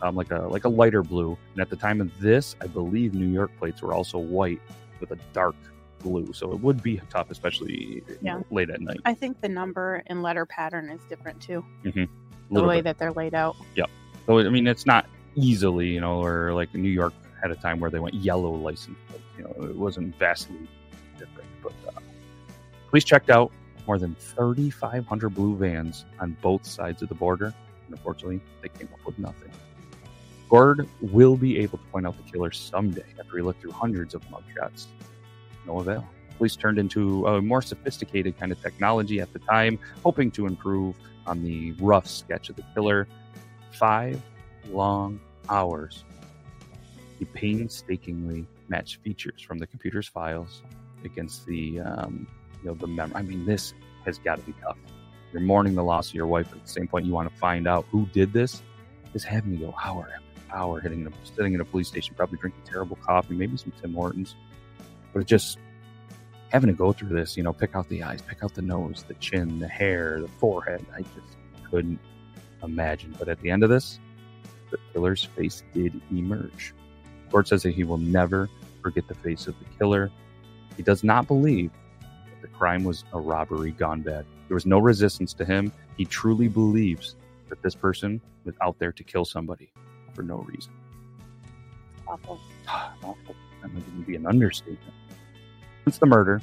um, 0.02 0.16
like 0.16 0.30
a 0.30 0.40
like 0.40 0.64
a 0.64 0.68
lighter 0.68 1.02
blue. 1.02 1.38
And 1.52 1.60
at 1.60 1.70
the 1.70 1.76
time 1.76 2.00
of 2.00 2.18
this, 2.20 2.56
I 2.60 2.66
believe 2.66 3.14
New 3.14 3.28
York 3.28 3.50
plates 3.58 3.80
were 3.82 3.94
also 3.94 4.18
white 4.18 4.60
with 5.00 5.10
a 5.12 5.18
dark 5.32 5.56
blue, 6.00 6.32
so 6.32 6.52
it 6.52 6.60
would 6.60 6.82
be 6.82 7.00
tough, 7.08 7.30
especially 7.30 8.02
yeah. 8.20 8.40
late 8.50 8.70
at 8.70 8.80
night. 8.80 9.00
I 9.04 9.14
think 9.14 9.40
the 9.40 9.48
number 9.48 10.02
and 10.08 10.22
letter 10.22 10.44
pattern 10.44 10.90
is 10.90 11.00
different 11.08 11.40
too. 11.40 11.64
Mm-hmm. 11.84 12.04
The 12.54 12.62
way 12.64 12.78
bit. 12.78 12.84
that 12.84 12.98
they're 12.98 13.12
laid 13.12 13.34
out. 13.34 13.56
Yep. 13.76 13.88
So 14.26 14.38
I 14.38 14.48
mean, 14.48 14.66
it's 14.66 14.84
not 14.84 15.06
easily, 15.34 15.88
you 15.88 16.00
know, 16.00 16.22
or 16.22 16.52
like 16.52 16.74
New 16.74 16.90
York 16.90 17.14
had 17.40 17.50
a 17.50 17.56
time 17.56 17.80
where 17.80 17.90
they 17.90 17.98
went 17.98 18.14
yellow 18.14 18.52
license 18.52 18.98
plates. 19.08 19.24
You 19.38 19.44
know, 19.44 19.68
it 19.68 19.76
wasn't 19.76 20.16
vastly 20.18 20.68
different. 21.18 21.48
But 21.62 21.72
uh, 21.88 22.00
police 22.90 23.04
checked 23.04 23.30
out 23.30 23.52
more 23.86 23.98
than 23.98 24.14
3,500 24.14 25.28
blue 25.30 25.56
vans 25.56 26.04
on 26.20 26.36
both 26.40 26.64
sides 26.64 27.02
of 27.02 27.08
the 27.08 27.14
border 27.14 27.46
And 27.46 27.54
unfortunately, 27.90 28.40
they 28.60 28.68
came 28.68 28.88
up 28.92 29.04
with 29.04 29.18
nothing. 29.18 29.50
Gord 30.52 30.86
will 31.00 31.38
be 31.38 31.58
able 31.60 31.78
to 31.78 31.84
point 31.84 32.06
out 32.06 32.14
the 32.22 32.30
killer 32.30 32.50
someday 32.50 33.06
after 33.18 33.38
he 33.38 33.42
looked 33.42 33.62
through 33.62 33.70
hundreds 33.70 34.12
of 34.12 34.20
mugshots. 34.28 34.84
No 35.66 35.78
avail. 35.78 36.06
Police 36.36 36.56
turned 36.56 36.78
into 36.78 37.26
a 37.26 37.40
more 37.40 37.62
sophisticated 37.62 38.38
kind 38.38 38.52
of 38.52 38.60
technology 38.60 39.18
at 39.18 39.32
the 39.32 39.38
time, 39.38 39.78
hoping 40.04 40.30
to 40.32 40.44
improve 40.44 40.94
on 41.26 41.42
the 41.42 41.72
rough 41.80 42.06
sketch 42.06 42.50
of 42.50 42.56
the 42.56 42.64
killer. 42.74 43.08
Five 43.70 44.20
long 44.70 45.18
hours. 45.48 46.04
He 47.18 47.24
painstakingly 47.24 48.46
matched 48.68 49.00
features 49.02 49.40
from 49.40 49.58
the 49.58 49.66
computer's 49.66 50.06
files 50.06 50.60
against 51.02 51.46
the, 51.46 51.80
um, 51.80 52.26
you 52.60 52.68
know, 52.68 52.74
the 52.74 52.86
memory. 52.86 53.14
I 53.14 53.22
mean, 53.22 53.46
this 53.46 53.72
has 54.04 54.18
got 54.18 54.38
to 54.38 54.42
be 54.42 54.54
tough. 54.62 54.76
You're 55.32 55.40
mourning 55.40 55.76
the 55.76 55.84
loss 55.84 56.10
of 56.10 56.14
your 56.14 56.26
wife. 56.26 56.52
At 56.52 56.62
the 56.62 56.70
same 56.70 56.88
point, 56.88 57.06
you 57.06 57.12
want 57.12 57.32
to 57.32 57.38
find 57.38 57.66
out 57.66 57.86
who 57.90 58.04
did 58.12 58.34
this. 58.34 58.62
Is 59.14 59.24
having 59.24 59.58
to 59.58 59.66
go 59.66 59.74
hour 59.82 60.08
hour, 60.52 60.80
hitting 60.80 61.12
sitting 61.24 61.54
in 61.54 61.60
a 61.60 61.64
police 61.64 61.88
station, 61.88 62.14
probably 62.14 62.38
drinking 62.38 62.62
terrible 62.64 62.96
coffee, 62.96 63.34
maybe 63.34 63.56
some 63.56 63.72
Tim 63.80 63.94
Hortons, 63.94 64.34
but 65.12 65.26
just 65.26 65.58
having 66.50 66.68
to 66.68 66.76
go 66.76 66.92
through 66.92 67.08
this. 67.08 67.36
You 67.36 67.42
know, 67.42 67.52
pick 67.52 67.74
out 67.74 67.88
the 67.88 68.02
eyes, 68.02 68.22
pick 68.22 68.42
out 68.42 68.54
the 68.54 68.62
nose, 68.62 69.04
the 69.08 69.14
chin, 69.14 69.58
the 69.58 69.68
hair, 69.68 70.20
the 70.20 70.28
forehead. 70.28 70.84
I 70.94 71.02
just 71.02 71.36
couldn't 71.70 71.98
imagine. 72.62 73.14
But 73.18 73.28
at 73.28 73.40
the 73.40 73.50
end 73.50 73.62
of 73.62 73.70
this, 73.70 73.98
the 74.70 74.78
killer's 74.92 75.24
face 75.24 75.62
did 75.74 76.00
emerge. 76.10 76.74
Gord 77.30 77.48
says 77.48 77.62
that 77.62 77.74
he 77.74 77.84
will 77.84 77.98
never 77.98 78.48
forget 78.82 79.08
the 79.08 79.14
face 79.14 79.46
of 79.46 79.54
the 79.58 79.64
killer. 79.78 80.10
He 80.76 80.82
does 80.82 81.02
not 81.02 81.26
believe 81.26 81.70
that 82.00 82.42
the 82.42 82.48
crime 82.48 82.84
was 82.84 83.04
a 83.12 83.20
robbery 83.20 83.72
gone 83.72 84.02
bad. 84.02 84.26
There 84.48 84.54
was 84.54 84.66
no 84.66 84.78
resistance 84.78 85.32
to 85.34 85.44
him. 85.44 85.72
He 85.96 86.04
truly 86.04 86.48
believes 86.48 87.16
that 87.48 87.62
this 87.62 87.74
person 87.74 88.20
was 88.44 88.54
out 88.60 88.78
there 88.78 88.92
to 88.92 89.04
kill 89.04 89.24
somebody 89.24 89.72
for 90.14 90.22
no 90.22 90.38
reason. 90.48 90.72
Awful. 92.06 92.40
Awful. 92.68 93.34
That 93.62 93.72
might 93.72 93.84
even 93.88 94.02
be 94.02 94.16
an 94.16 94.26
understatement. 94.26 94.94
Since 95.84 95.98
the 95.98 96.06
murder, 96.06 96.40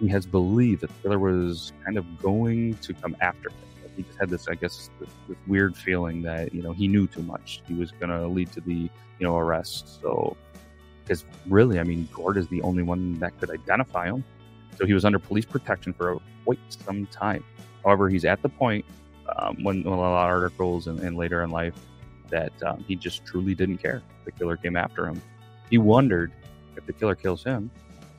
he 0.00 0.08
has 0.08 0.26
believed 0.26 0.82
that 0.82 0.88
the 0.88 1.02
killer 1.02 1.18
was 1.18 1.72
kind 1.84 1.96
of 1.96 2.04
going 2.20 2.74
to 2.78 2.94
come 2.94 3.16
after 3.20 3.50
him. 3.50 3.56
He 3.96 4.02
just 4.02 4.18
had 4.18 4.28
this, 4.28 4.48
I 4.48 4.54
guess, 4.54 4.90
this, 4.98 5.08
this 5.28 5.36
weird 5.46 5.76
feeling 5.76 6.22
that 6.22 6.52
you 6.52 6.62
know 6.62 6.72
he 6.72 6.88
knew 6.88 7.06
too 7.06 7.22
much. 7.22 7.62
He 7.66 7.74
was 7.74 7.92
going 7.92 8.10
to 8.10 8.26
lead 8.26 8.50
to 8.52 8.60
the 8.60 8.74
you 8.74 8.90
know 9.20 9.38
arrest. 9.38 10.00
So, 10.00 10.36
because 11.02 11.24
really, 11.46 11.78
I 11.78 11.84
mean, 11.84 12.08
Gord 12.12 12.36
is 12.36 12.48
the 12.48 12.60
only 12.62 12.82
one 12.82 13.18
that 13.20 13.38
could 13.38 13.50
identify 13.50 14.06
him. 14.06 14.24
So 14.76 14.86
he 14.86 14.94
was 14.94 15.04
under 15.04 15.20
police 15.20 15.44
protection 15.44 15.92
for 15.92 16.18
quite 16.44 16.58
some 16.68 17.06
time. 17.06 17.44
However, 17.84 18.08
he's 18.08 18.24
at 18.24 18.42
the 18.42 18.48
point 18.48 18.84
um, 19.36 19.62
when, 19.62 19.84
when, 19.84 19.92
a 19.92 19.96
lot 19.96 20.12
of 20.12 20.30
articles 20.30 20.88
and, 20.88 20.98
and 21.00 21.16
later 21.16 21.42
in 21.42 21.50
life 21.50 21.74
that 22.34 22.52
um, 22.64 22.84
he 22.88 22.96
just 22.96 23.24
truly 23.24 23.54
didn't 23.54 23.78
care. 23.78 24.02
The 24.24 24.32
killer 24.32 24.56
came 24.56 24.74
after 24.74 25.06
him. 25.06 25.22
He 25.70 25.78
wondered 25.78 26.32
if 26.76 26.84
the 26.84 26.92
killer 26.92 27.14
kills 27.14 27.44
him, 27.44 27.70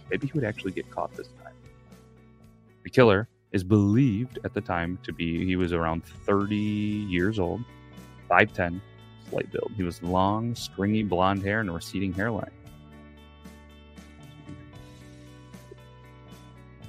maybe 0.09 0.27
he 0.27 0.31
would 0.33 0.45
actually 0.45 0.71
get 0.71 0.89
caught 0.89 1.13
this 1.17 1.27
time. 1.43 1.53
The 2.83 2.89
killer 2.89 3.27
is 3.51 3.61
believed 3.61 4.39
at 4.45 4.53
the 4.53 4.61
time 4.61 4.97
to 5.03 5.11
be 5.11 5.45
he 5.45 5.57
was 5.57 5.73
around 5.73 6.05
30 6.05 6.55
years 6.55 7.39
old, 7.39 7.59
5'10, 8.31 8.79
slight 9.29 9.51
build. 9.51 9.73
He 9.75 9.83
was 9.83 10.01
long, 10.01 10.55
stringy 10.55 11.03
blonde 11.03 11.43
hair 11.43 11.59
and 11.59 11.69
a 11.69 11.73
receding 11.73 12.13
hairline. 12.13 12.51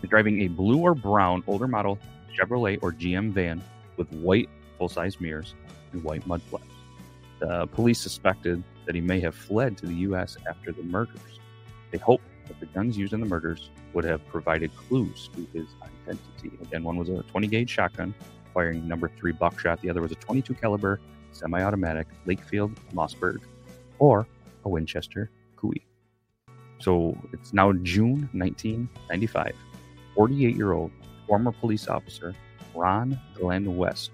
He's 0.00 0.10
driving 0.10 0.42
a 0.42 0.48
blue 0.48 0.78
or 0.78 0.94
brown 0.94 1.42
older 1.48 1.66
model 1.66 1.98
Chevrolet 2.38 2.78
or 2.82 2.92
GM 2.92 3.32
van 3.32 3.60
with 3.96 4.08
white 4.12 4.48
full 4.78 4.88
size 4.88 5.20
mirrors 5.20 5.56
and 5.92 6.04
white 6.04 6.24
mud 6.24 6.40
flaps. 6.42 6.75
The 7.38 7.66
police 7.66 8.00
suspected 8.00 8.62
that 8.86 8.94
he 8.94 9.00
may 9.00 9.20
have 9.20 9.34
fled 9.34 9.76
to 9.78 9.86
the 9.86 9.94
U.S. 9.94 10.36
after 10.48 10.72
the 10.72 10.82
murders. 10.82 11.40
They 11.90 11.98
hoped 11.98 12.24
that 12.48 12.58
the 12.60 12.66
guns 12.66 12.96
used 12.96 13.12
in 13.12 13.20
the 13.20 13.26
murders 13.26 13.70
would 13.92 14.04
have 14.04 14.26
provided 14.28 14.74
clues 14.76 15.28
to 15.34 15.46
his 15.52 15.66
identity. 15.82 16.56
Again, 16.62 16.82
one 16.82 16.96
was 16.96 17.08
a 17.08 17.22
20 17.22 17.46
gauge 17.48 17.70
shotgun 17.70 18.14
firing 18.54 18.86
number 18.88 19.10
three 19.18 19.32
buckshot. 19.32 19.80
The 19.82 19.90
other 19.90 20.00
was 20.00 20.12
a 20.12 20.16
22 20.16 20.54
caliber 20.54 21.00
semi-automatic 21.32 22.06
Lakefield 22.26 22.74
Mossberg 22.94 23.40
or 23.98 24.26
a 24.64 24.68
Winchester 24.68 25.30
Cooey. 25.56 25.82
So 26.78 27.16
it's 27.32 27.52
now 27.52 27.72
June 27.72 28.28
1995. 28.32 29.54
48 30.14 30.56
year 30.56 30.72
old 30.72 30.90
former 31.26 31.52
police 31.52 31.88
officer 31.88 32.34
Ron 32.74 33.18
Glenn 33.34 33.76
West 33.76 34.10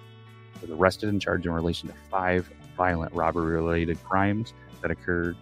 was 0.61 0.71
arrested 0.71 1.09
and 1.09 1.21
charged 1.21 1.47
in 1.47 1.53
relation 1.53 1.89
to 1.89 1.95
five 2.11 2.51
violent 2.77 3.13
robbery 3.15 3.55
related 3.55 4.03
crimes 4.05 4.53
that 4.81 4.91
occurred 4.91 5.37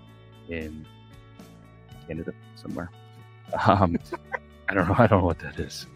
in 0.48 0.86
Canada 2.06 2.32
somewhere. 2.56 2.90
Um, 3.66 3.98
I 4.68 4.74
don't 4.74 4.86
know. 4.86 4.94
I 4.96 5.08
don't 5.08 5.22
know 5.22 5.26
what 5.26 5.40
that 5.40 5.58
is. 5.58 5.88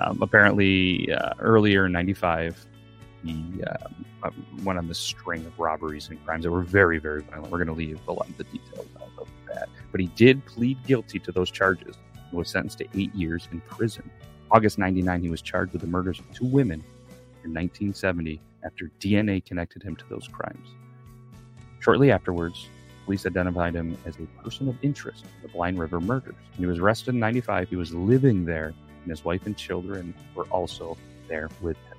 Um, 0.00 0.22
apparently, 0.22 1.12
uh, 1.12 1.34
earlier 1.38 1.84
in 1.84 1.92
'95, 1.92 2.64
he 3.22 3.62
uh, 3.62 4.30
went 4.62 4.78
on 4.78 4.88
this 4.88 4.98
string 4.98 5.44
of 5.44 5.58
robberies 5.58 6.08
and 6.08 6.24
crimes 6.24 6.44
that 6.44 6.50
were 6.50 6.62
very, 6.62 6.98
very 6.98 7.20
violent. 7.20 7.50
We're 7.50 7.58
going 7.58 7.68
to 7.68 7.74
leave 7.74 8.00
a 8.08 8.12
lot 8.12 8.28
of 8.28 8.38
the 8.38 8.44
details 8.44 8.86
out 8.96 9.10
of 9.18 9.28
that, 9.48 9.68
but 9.92 10.00
he 10.00 10.06
did 10.08 10.44
plead 10.46 10.82
guilty 10.86 11.18
to 11.18 11.32
those 11.32 11.50
charges 11.50 11.96
and 12.14 12.38
was 12.38 12.48
sentenced 12.48 12.78
to 12.78 12.86
eight 12.94 13.14
years 13.14 13.48
in 13.52 13.60
prison. 13.60 14.10
August 14.50 14.78
99, 14.78 15.20
he 15.20 15.30
was 15.30 15.42
charged 15.42 15.72
with 15.72 15.82
the 15.82 15.88
murders 15.88 16.18
of 16.18 16.32
two 16.32 16.46
women 16.46 16.80
in 17.44 17.52
1970 17.52 18.40
after 18.64 18.90
DNA 19.00 19.44
connected 19.44 19.82
him 19.82 19.96
to 19.96 20.04
those 20.08 20.28
crimes. 20.28 20.68
Shortly 21.80 22.10
afterwards, 22.10 22.68
police 23.04 23.26
identified 23.26 23.74
him 23.74 23.96
as 24.06 24.16
a 24.16 24.42
person 24.42 24.68
of 24.68 24.76
interest 24.82 25.24
in 25.24 25.42
the 25.42 25.48
Blind 25.48 25.78
River 25.78 26.00
murders. 26.00 26.34
When 26.56 26.60
he 26.60 26.66
was 26.66 26.78
arrested 26.78 27.14
in 27.14 27.20
95, 27.20 27.68
he 27.68 27.76
was 27.76 27.92
living 27.92 28.44
there, 28.44 28.72
and 29.02 29.10
his 29.10 29.24
wife 29.24 29.46
and 29.46 29.56
children 29.56 30.14
were 30.34 30.44
also 30.44 30.96
there 31.28 31.50
with 31.60 31.76
him. 31.76 31.98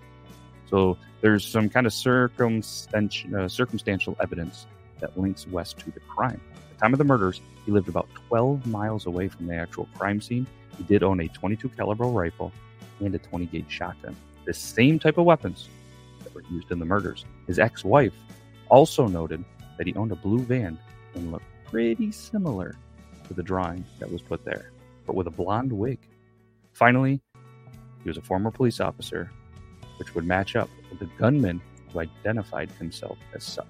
So 0.67 0.97
there's 1.21 1.45
some 1.45 1.69
kind 1.69 1.85
of 1.85 1.93
circumstantial, 1.93 3.35
uh, 3.35 3.47
circumstantial 3.47 4.15
evidence 4.19 4.65
that 4.99 5.17
links 5.17 5.47
West 5.47 5.77
to 5.79 5.91
the 5.91 5.99
crime. 6.01 6.41
At 6.55 6.77
the 6.77 6.81
time 6.81 6.93
of 6.93 6.97
the 6.97 7.03
murders, 7.03 7.41
he 7.65 7.71
lived 7.71 7.87
about 7.87 8.07
12 8.27 8.65
miles 8.65 9.05
away 9.05 9.27
from 9.27 9.45
the 9.47 9.55
actual 9.55 9.87
crime 9.95 10.19
scene. 10.21 10.47
He 10.77 10.83
did 10.83 11.03
own 11.03 11.19
a 11.19 11.27
22 11.27 11.69
caliber 11.69 12.05
rifle 12.05 12.51
and 12.99 13.13
a 13.13 13.19
20 13.19 13.45
gauge 13.47 13.69
shotgun, 13.69 14.15
the 14.45 14.53
same 14.53 14.97
type 14.99 15.17
of 15.17 15.25
weapons 15.25 15.69
used 16.49 16.71
in 16.71 16.79
the 16.79 16.85
murders. 16.85 17.25
His 17.47 17.59
ex-wife 17.59 18.13
also 18.69 19.07
noted 19.07 19.43
that 19.77 19.87
he 19.87 19.93
owned 19.95 20.11
a 20.11 20.15
blue 20.15 20.39
van 20.39 20.77
and 21.13 21.31
looked 21.31 21.45
pretty 21.65 22.11
similar 22.11 22.75
to 23.27 23.33
the 23.33 23.43
drawing 23.43 23.85
that 23.99 24.11
was 24.11 24.21
put 24.21 24.45
there, 24.45 24.71
but 25.05 25.15
with 25.15 25.27
a 25.27 25.31
blonde 25.31 25.71
wig. 25.71 25.99
Finally, 26.73 27.21
he 28.03 28.09
was 28.09 28.17
a 28.17 28.21
former 28.21 28.51
police 28.51 28.79
officer, 28.79 29.31
which 29.97 30.13
would 30.13 30.25
match 30.25 30.55
up 30.55 30.69
with 30.89 30.99
the 30.99 31.09
gunman 31.17 31.61
who 31.91 31.99
identified 31.99 32.69
himself 32.71 33.17
as 33.33 33.43
such. 33.43 33.67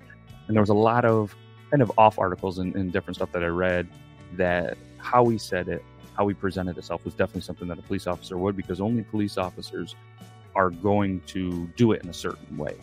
And 0.48 0.56
there 0.56 0.62
was 0.62 0.70
a 0.70 0.74
lot 0.74 1.06
of 1.06 1.36
kind 1.72 1.82
of 1.82 1.92
off 1.98 2.20
articles 2.20 2.60
and, 2.60 2.76
and 2.76 2.92
different 2.92 3.16
stuff 3.16 3.32
that 3.32 3.44
I 3.44 3.48
read 3.48 3.88
that 4.34 4.78
how 4.98 5.26
he 5.28 5.38
said 5.38 5.68
it, 5.68 5.84
how 6.18 6.28
he 6.28 6.34
presented 6.34 6.76
himself 6.76 7.06
was 7.06 7.14
definitely 7.14 7.42
something 7.42 7.68
that 7.68 7.80
a 7.80 7.82
police 7.82 8.08
officer 8.08 8.38
would 8.38 8.56
because 8.56 8.82
only 8.82 9.04
police 9.04 9.38
officers 9.38 9.96
are 10.56 10.70
going 10.70 11.22
to 11.28 11.68
do 11.76 11.92
it 11.92 12.04
in 12.04 12.10
a 12.10 12.14
certain 12.14 12.58
way. 12.58 12.76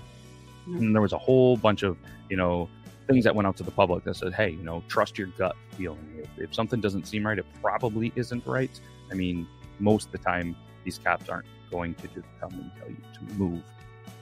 Mm-hmm. 0.68 0.78
And 0.78 0.94
there 0.94 1.02
was 1.02 1.12
a 1.12 1.18
whole 1.18 1.56
bunch 1.56 1.82
of, 1.82 1.96
you 2.28 2.36
know, 2.36 2.68
things 3.06 3.24
that 3.24 3.34
went 3.34 3.46
out 3.46 3.56
to 3.56 3.62
the 3.62 3.70
public 3.70 4.04
that 4.04 4.14
said, 4.14 4.32
hey, 4.32 4.50
you 4.50 4.62
know, 4.62 4.82
trust 4.88 5.18
your 5.18 5.28
gut 5.38 5.56
feeling. 5.76 5.98
If, 6.18 6.44
if 6.44 6.54
something 6.54 6.80
doesn't 6.80 7.06
seem 7.06 7.26
right, 7.26 7.38
it 7.38 7.46
probably 7.60 8.12
isn't 8.14 8.46
right. 8.46 8.70
I 9.10 9.14
mean, 9.14 9.46
most 9.78 10.06
of 10.06 10.12
the 10.12 10.18
time, 10.18 10.56
these 10.84 10.98
cops 10.98 11.28
aren't 11.28 11.46
going 11.70 11.94
to 11.94 12.08
just 12.08 12.26
come 12.40 12.52
and 12.52 12.70
tell 12.78 12.88
you 12.88 12.96
to 13.14 13.34
move 13.34 13.62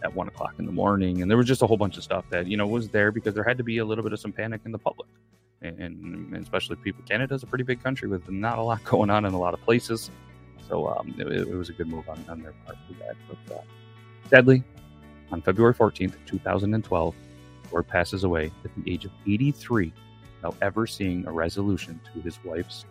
at 0.03 0.15
one 0.15 0.29
o'clock 0.29 0.55
in 0.59 0.67
the 0.67 0.73
morning. 0.73 1.23
And 1.23 1.31
there 1.31 1.37
was 1.37 1.47
just 1.47 1.63
a 1.63 1.67
whole 1.67 1.77
bunch 1.77 1.97
of 1.97 2.03
stuff 2.03 2.25
that, 2.31 2.47
you 2.47 2.57
know, 2.57 2.67
was 2.67 2.89
there 2.89 3.13
because 3.13 3.35
there 3.35 3.45
had 3.45 3.59
to 3.59 3.65
be 3.65 3.79
a 3.79 3.85
little 3.85 4.03
bit 4.03 4.13
of 4.13 4.21
some 4.21 4.33
panic 4.33 4.63
in 4.65 4.73
the 4.73 4.79
public. 4.79 5.09
And, 5.63 5.79
and 5.79 6.37
especially 6.37 6.77
people, 6.77 7.05
Canada's 7.07 7.43
a 7.43 7.47
pretty 7.47 7.65
big 7.65 7.83
country 7.83 8.09
with 8.09 8.29
not 8.31 8.59
a 8.59 8.63
lot 8.63 8.83
going 8.85 9.11
on 9.11 9.25
in 9.27 9.35
a 9.35 9.39
lot 9.39 9.53
of 9.53 9.61
places. 9.61 10.11
So 10.71 10.87
um, 10.89 11.15
it, 11.19 11.27
it, 11.27 11.55
was 11.55 11.69
a 11.69 11.73
good 11.73 11.89
move 11.89 12.09
on, 12.09 12.25
on 12.29 12.43
their 12.43 12.55
part 12.65 12.79
for 12.87 12.95
that. 13.01 13.17
But 13.29 13.57
uh, 13.57 13.61
sadly, 14.29 14.63
on 15.33 15.43
February 15.43 15.75
14th, 15.75 16.15
2012, 16.27 17.15
Gord 17.71 17.89
passes 17.89 18.23
away 18.23 18.53
at 18.65 18.71
the 18.77 18.93
age 18.93 19.05
of 19.05 19.11
83 19.27 19.93
without 20.37 20.57
ever 20.63 20.87
seeing 20.87 21.27
a 21.27 21.33
resolution 21.33 22.01
to 22.13 22.21
his 22.21 22.39
wife's 22.45 22.85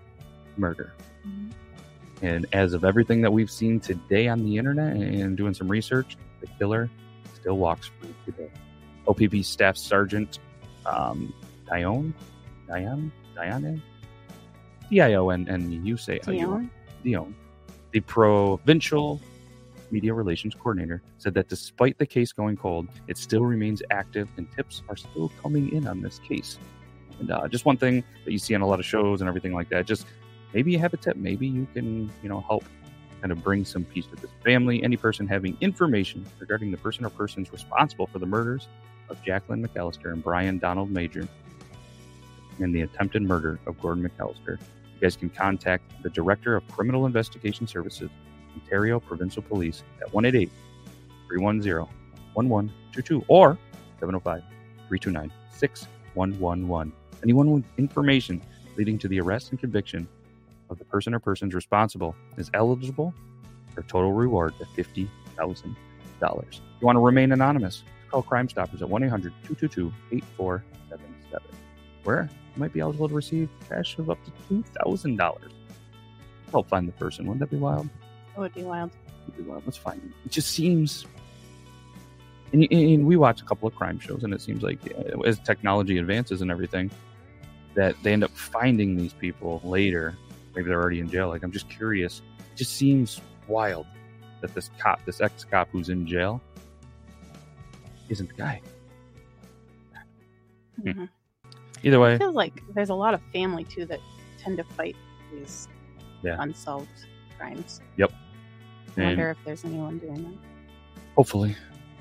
murder. 0.57 0.93
Mm-hmm. 1.25 2.25
And 2.25 2.47
as 2.51 2.73
of 2.73 2.83
everything 2.83 3.21
that 3.21 3.31
we've 3.31 3.49
seen 3.49 3.79
today 3.79 4.27
on 4.27 4.43
the 4.43 4.57
internet 4.57 4.97
and 4.97 5.37
doing 5.37 5.53
some 5.53 5.69
research, 5.69 6.17
the 6.41 6.47
killer 6.59 6.89
still 7.33 7.57
walks 7.57 7.89
free 7.99 8.13
today. 8.25 8.51
OPP 9.07 9.43
Staff 9.45 9.77
Sergeant 9.77 10.39
um, 10.85 11.33
Dione, 11.65 12.13
Diane, 12.67 13.09
Diane, 13.35 13.81
D 14.89 14.99
I 14.99 15.13
O 15.13 15.29
N 15.29 15.47
N 15.47 15.71
U 15.71 15.95
say 15.95 16.19
Dion. 16.19 16.69
Dion, 17.03 17.33
the 17.91 17.99
provincial 18.01 19.21
media 19.91 20.13
relations 20.13 20.55
coordinator, 20.55 21.01
said 21.17 21.33
that 21.33 21.47
despite 21.47 21.97
the 21.97 22.05
case 22.05 22.31
going 22.31 22.55
cold, 22.55 22.87
it 23.07 23.17
still 23.17 23.43
remains 23.43 23.81
active 23.91 24.29
and 24.37 24.51
tips 24.51 24.83
are 24.89 24.95
still 24.95 25.31
coming 25.41 25.71
in 25.71 25.87
on 25.87 26.01
this 26.01 26.19
case. 26.19 26.59
And 27.19 27.31
uh, 27.31 27.47
just 27.47 27.65
one 27.65 27.77
thing 27.77 28.03
that 28.25 28.31
you 28.31 28.37
see 28.37 28.55
on 28.55 28.61
a 28.61 28.67
lot 28.67 28.79
of 28.79 28.85
shows 28.85 29.21
and 29.21 29.27
everything 29.27 29.53
like 29.53 29.69
that, 29.69 29.85
just 29.85 30.05
maybe 30.53 30.71
you 30.71 30.79
have 30.79 30.93
a 30.93 30.97
tip, 30.97 31.17
maybe 31.17 31.47
you 31.47 31.67
can, 31.73 32.11
you 32.23 32.29
know, 32.29 32.41
help 32.41 32.63
kind 33.21 33.31
of 33.31 33.43
bring 33.43 33.65
some 33.65 33.83
peace 33.83 34.05
to 34.05 34.15
this 34.15 34.31
family. 34.43 34.81
Any 34.83 34.95
person 34.95 35.27
having 35.27 35.57
information 35.59 36.25
regarding 36.39 36.71
the 36.71 36.77
person 36.77 37.05
or 37.05 37.09
persons 37.09 37.51
responsible 37.51 38.07
for 38.07 38.19
the 38.19 38.25
murders 38.25 38.67
of 39.09 39.21
Jacqueline 39.23 39.67
McAllister 39.67 40.13
and 40.13 40.23
Brian 40.23 40.59
Donald 40.59 40.91
Major 40.91 41.27
and 42.59 42.73
the 42.73 42.81
attempted 42.81 43.23
murder 43.23 43.59
of 43.65 43.79
Gordon 43.81 44.09
McAllister, 44.09 44.59
you 44.99 45.05
guys 45.05 45.15
can 45.15 45.29
contact 45.29 46.03
the 46.03 46.09
Director 46.09 46.55
of 46.55 46.67
Criminal 46.67 47.05
Investigation 47.05 47.67
Services, 47.67 48.09
Ontario 48.53 48.99
Provincial 48.99 49.41
Police, 49.41 49.83
at 50.01 50.13
188 50.13 50.51
310 51.29 51.87
1122 52.33 53.23
or 53.27 53.57
705 53.99 54.43
329 54.87 55.31
6111. 55.51 56.93
Anyone 57.23 57.51
with 57.51 57.63
information 57.77 58.41
leading 58.77 58.97
to 58.97 59.07
the 59.07 59.19
arrest 59.19 59.51
and 59.51 59.59
conviction 59.59 60.07
of 60.69 60.77
the 60.77 60.85
person 60.85 61.13
or 61.13 61.19
persons 61.19 61.53
responsible 61.53 62.15
is 62.37 62.49
eligible 62.53 63.13
for 63.73 63.81
a 63.81 63.83
total 63.83 64.13
reward 64.13 64.53
of 64.59 64.67
$50,000. 64.69 65.07
If 66.21 66.61
you 66.81 66.85
want 66.85 66.95
to 66.95 67.01
remain 67.01 67.31
anonymous, 67.31 67.83
call 68.09 68.21
Crime 68.21 68.49
Stoppers 68.49 68.81
at 68.81 68.89
1 68.89 69.03
800 69.03 69.33
222 69.43 69.93
8477, 70.11 71.45
where 72.03 72.29
you 72.55 72.59
might 72.59 72.73
be 72.73 72.79
eligible 72.79 73.09
to 73.09 73.15
receive 73.15 73.49
cash 73.67 73.97
of 73.97 74.09
up 74.09 74.17
to 74.25 74.31
$2,000. 74.53 75.37
Help 76.51 76.67
find 76.67 76.87
the 76.87 76.91
person. 76.93 77.25
Wouldn't 77.25 77.39
that 77.39 77.51
be 77.51 77.61
wild? 77.61 77.89
That 78.35 78.41
would 78.41 78.53
be 78.53 78.63
wild. 78.63 78.91
Would 79.25 79.37
be 79.37 79.43
wild. 79.43 79.63
Let's 79.65 79.77
find 79.77 80.01
it. 80.03 80.11
It 80.25 80.31
just 80.31 80.49
seems. 80.51 81.05
And, 82.51 82.67
and 82.71 83.05
we 83.05 83.15
watch 83.15 83.41
a 83.41 83.45
couple 83.45 83.67
of 83.67 83.75
crime 83.75 83.99
shows, 83.99 84.23
and 84.23 84.33
it 84.33 84.41
seems 84.41 84.63
like 84.63 84.79
uh, 84.97 85.19
as 85.21 85.39
technology 85.39 85.99
advances 85.99 86.41
and 86.41 86.49
everything, 86.49 86.89
that 87.75 87.95
they 88.01 88.11
end 88.11 88.23
up 88.23 88.31
finding 88.31 88.97
these 88.97 89.13
people 89.13 89.61
later 89.63 90.17
maybe 90.55 90.69
they're 90.69 90.81
already 90.81 90.99
in 90.99 91.09
jail. 91.09 91.29
Like 91.29 91.43
I'm 91.43 91.51
just 91.51 91.69
curious. 91.69 92.21
It 92.39 92.57
just 92.57 92.75
seems 92.75 93.21
wild 93.47 93.87
that 94.41 94.53
this 94.53 94.69
cop, 94.77 95.03
this 95.05 95.21
ex 95.21 95.43
cop 95.43 95.69
who's 95.71 95.89
in 95.89 96.05
jail, 96.05 96.41
isn't 98.09 98.27
the 98.27 98.35
guy. 98.35 98.61
Hmm. 100.81 100.89
Mm-hmm. 100.89 101.05
Either 101.83 101.99
way, 101.99 102.15
it 102.15 102.17
feels 102.19 102.35
like 102.35 102.63
there's 102.73 102.89
a 102.89 102.95
lot 102.95 103.13
of 103.13 103.21
family 103.33 103.63
too 103.63 103.85
that 103.85 103.99
tend 104.37 104.57
to 104.57 104.63
fight 104.63 104.95
these 105.31 105.67
yeah. 106.23 106.37
unsolved 106.39 107.05
crimes. 107.37 107.81
Yep. 107.97 108.11
I 108.97 109.03
wonder 109.03 109.29
if 109.31 109.37
there's 109.45 109.63
anyone 109.63 109.97
doing 109.99 110.23
that. 110.23 111.01
Hopefully, 111.15 111.55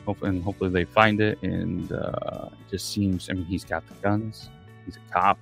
hopefully, 0.05 0.31
and 0.31 0.43
hopefully 0.43 0.71
they 0.71 0.85
find 0.85 1.21
it. 1.21 1.41
And 1.43 1.93
uh, 1.93 2.49
it 2.53 2.71
just 2.71 2.93
seems. 2.93 3.31
I 3.31 3.35
mean, 3.35 3.45
he's 3.45 3.65
got 3.65 3.87
the 3.87 3.95
guns. 3.95 4.49
He's 4.85 4.97
a 4.97 5.13
cop. 5.13 5.39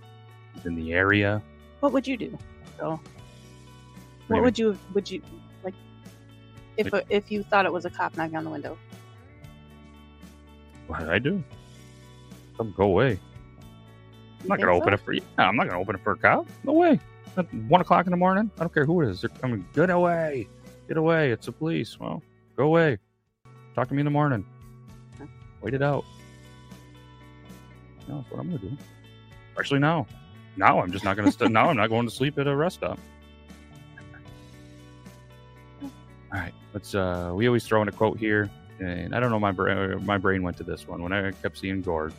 He's 0.54 0.66
in 0.66 0.74
the 0.74 0.92
area. 0.92 1.42
What 1.80 1.92
would 1.92 2.06
you 2.06 2.16
do? 2.16 2.36
So, 2.78 3.00
what 4.28 4.42
would 4.42 4.58
you 4.58 4.78
would 4.92 5.10
you 5.10 5.22
like 5.64 5.74
if 6.76 6.92
like, 6.92 7.06
if 7.08 7.30
you 7.30 7.42
thought 7.42 7.64
it 7.64 7.72
was 7.72 7.84
a 7.84 7.90
cop 7.90 8.16
knocking 8.16 8.36
on 8.36 8.44
the 8.44 8.50
window? 8.50 8.76
What 10.88 11.00
did 11.00 11.08
I 11.08 11.18
do? 11.18 11.42
Come 12.56 12.74
go 12.76 12.84
away. 12.84 13.18
I'm 14.42 14.48
not 14.48 14.60
gonna 14.60 14.72
so? 14.72 14.80
open 14.80 14.94
it 14.94 15.00
for 15.00 15.12
you. 15.12 15.22
No, 15.38 15.44
I'm 15.44 15.56
not 15.56 15.68
gonna 15.68 15.80
open 15.80 15.94
it 15.94 16.02
for 16.02 16.12
a 16.12 16.16
cop. 16.16 16.46
No 16.64 16.72
way. 16.72 17.00
At 17.36 17.52
one 17.54 17.80
o'clock 17.80 18.06
in 18.06 18.10
the 18.10 18.16
morning. 18.16 18.50
I 18.56 18.60
don't 18.60 18.72
care 18.72 18.84
who 18.84 19.02
it 19.02 19.10
is. 19.10 19.20
They're 19.20 19.30
coming. 19.30 19.66
Get 19.74 19.90
away. 19.90 20.48
Get 20.88 20.96
away. 20.96 21.30
It's 21.32 21.46
the 21.46 21.52
police. 21.52 21.98
Well, 21.98 22.22
go 22.56 22.64
away. 22.64 22.98
Talk 23.74 23.88
to 23.88 23.94
me 23.94 24.00
in 24.00 24.04
the 24.06 24.10
morning. 24.10 24.44
Wait 25.60 25.74
it 25.74 25.82
out. 25.82 26.04
No, 28.08 28.18
that's 28.18 28.30
what 28.30 28.40
I'm 28.40 28.46
gonna 28.48 28.58
do. 28.58 28.76
Actually, 29.58 29.80
now. 29.80 30.06
Now 30.56 30.80
I'm 30.80 30.90
just 30.90 31.04
not 31.04 31.16
going 31.16 31.26
to. 31.26 31.32
St- 31.32 31.52
now 31.52 31.68
I'm 31.68 31.76
not 31.76 31.88
going 31.88 32.06
to 32.06 32.14
sleep 32.14 32.38
at 32.38 32.46
a 32.46 32.56
rest 32.56 32.76
stop. 32.76 32.98
All 35.82 35.90
right, 36.32 36.54
let's. 36.72 36.94
uh 36.94 37.32
We 37.34 37.46
always 37.46 37.66
throw 37.66 37.82
in 37.82 37.88
a 37.88 37.92
quote 37.92 38.18
here, 38.18 38.50
and 38.80 39.14
I 39.14 39.20
don't 39.20 39.30
know. 39.30 39.38
My 39.38 39.52
brain, 39.52 40.04
my 40.06 40.16
brain 40.18 40.42
went 40.42 40.56
to 40.58 40.64
this 40.64 40.88
one 40.88 41.02
when 41.02 41.12
I 41.12 41.32
kept 41.32 41.58
seeing 41.58 41.82
Gord. 41.82 42.14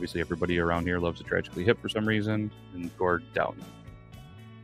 Obviously, 0.00 0.22
everybody 0.22 0.58
around 0.58 0.86
here 0.86 0.98
loves 0.98 1.20
a 1.20 1.24
tragically 1.24 1.62
hip 1.62 1.78
for 1.78 1.90
some 1.90 2.08
reason, 2.08 2.50
and 2.72 2.90
Gord 2.96 3.22
Downie 3.34 3.62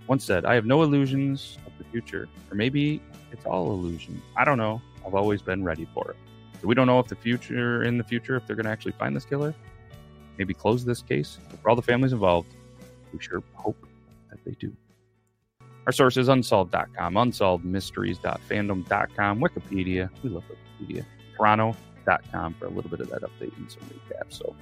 once 0.06 0.24
said, 0.24 0.46
"I 0.46 0.54
have 0.54 0.64
no 0.64 0.82
illusions 0.82 1.58
of 1.66 1.72
the 1.76 1.84
future, 1.90 2.26
or 2.50 2.54
maybe 2.54 3.02
it's 3.32 3.44
all 3.44 3.70
illusion. 3.70 4.22
I 4.34 4.46
don't 4.46 4.56
know. 4.56 4.80
I've 5.06 5.14
always 5.14 5.42
been 5.42 5.62
ready 5.62 5.86
for 5.92 6.12
it. 6.12 6.16
So 6.62 6.68
we 6.68 6.74
don't 6.74 6.86
know 6.86 6.98
if 7.00 7.08
the 7.08 7.16
future, 7.16 7.82
in 7.82 7.98
the 7.98 8.04
future, 8.04 8.34
if 8.36 8.46
they're 8.46 8.56
going 8.56 8.64
to 8.64 8.70
actually 8.70 8.92
find 8.92 9.14
this 9.14 9.26
killer. 9.26 9.54
Maybe 10.38 10.54
close 10.54 10.86
this 10.86 11.02
case 11.02 11.38
for 11.60 11.68
all 11.68 11.76
the 11.76 11.82
families 11.82 12.14
involved 12.14 12.56
we 13.12 13.20
sure 13.20 13.42
hope 13.52 13.86
that 14.30 14.42
they 14.42 14.52
do. 14.52 14.74
Our 15.84 15.92
source 15.92 16.16
is 16.16 16.28
unsolved.com, 16.28 17.12
unsolvedmysteries.fandom.com, 17.12 19.40
Wikipedia. 19.40 20.08
We 20.22 20.30
love 20.30 20.44
Wikipedia. 20.80 21.04
Toronto.com 21.36 22.54
for 22.54 22.64
a 22.64 22.70
little 22.70 22.90
bit 22.90 23.00
of 23.00 23.10
that 23.10 23.20
update 23.20 23.54
and 23.58 23.70
some 23.70 23.82
recaps. 23.82 24.38
So 24.38 24.56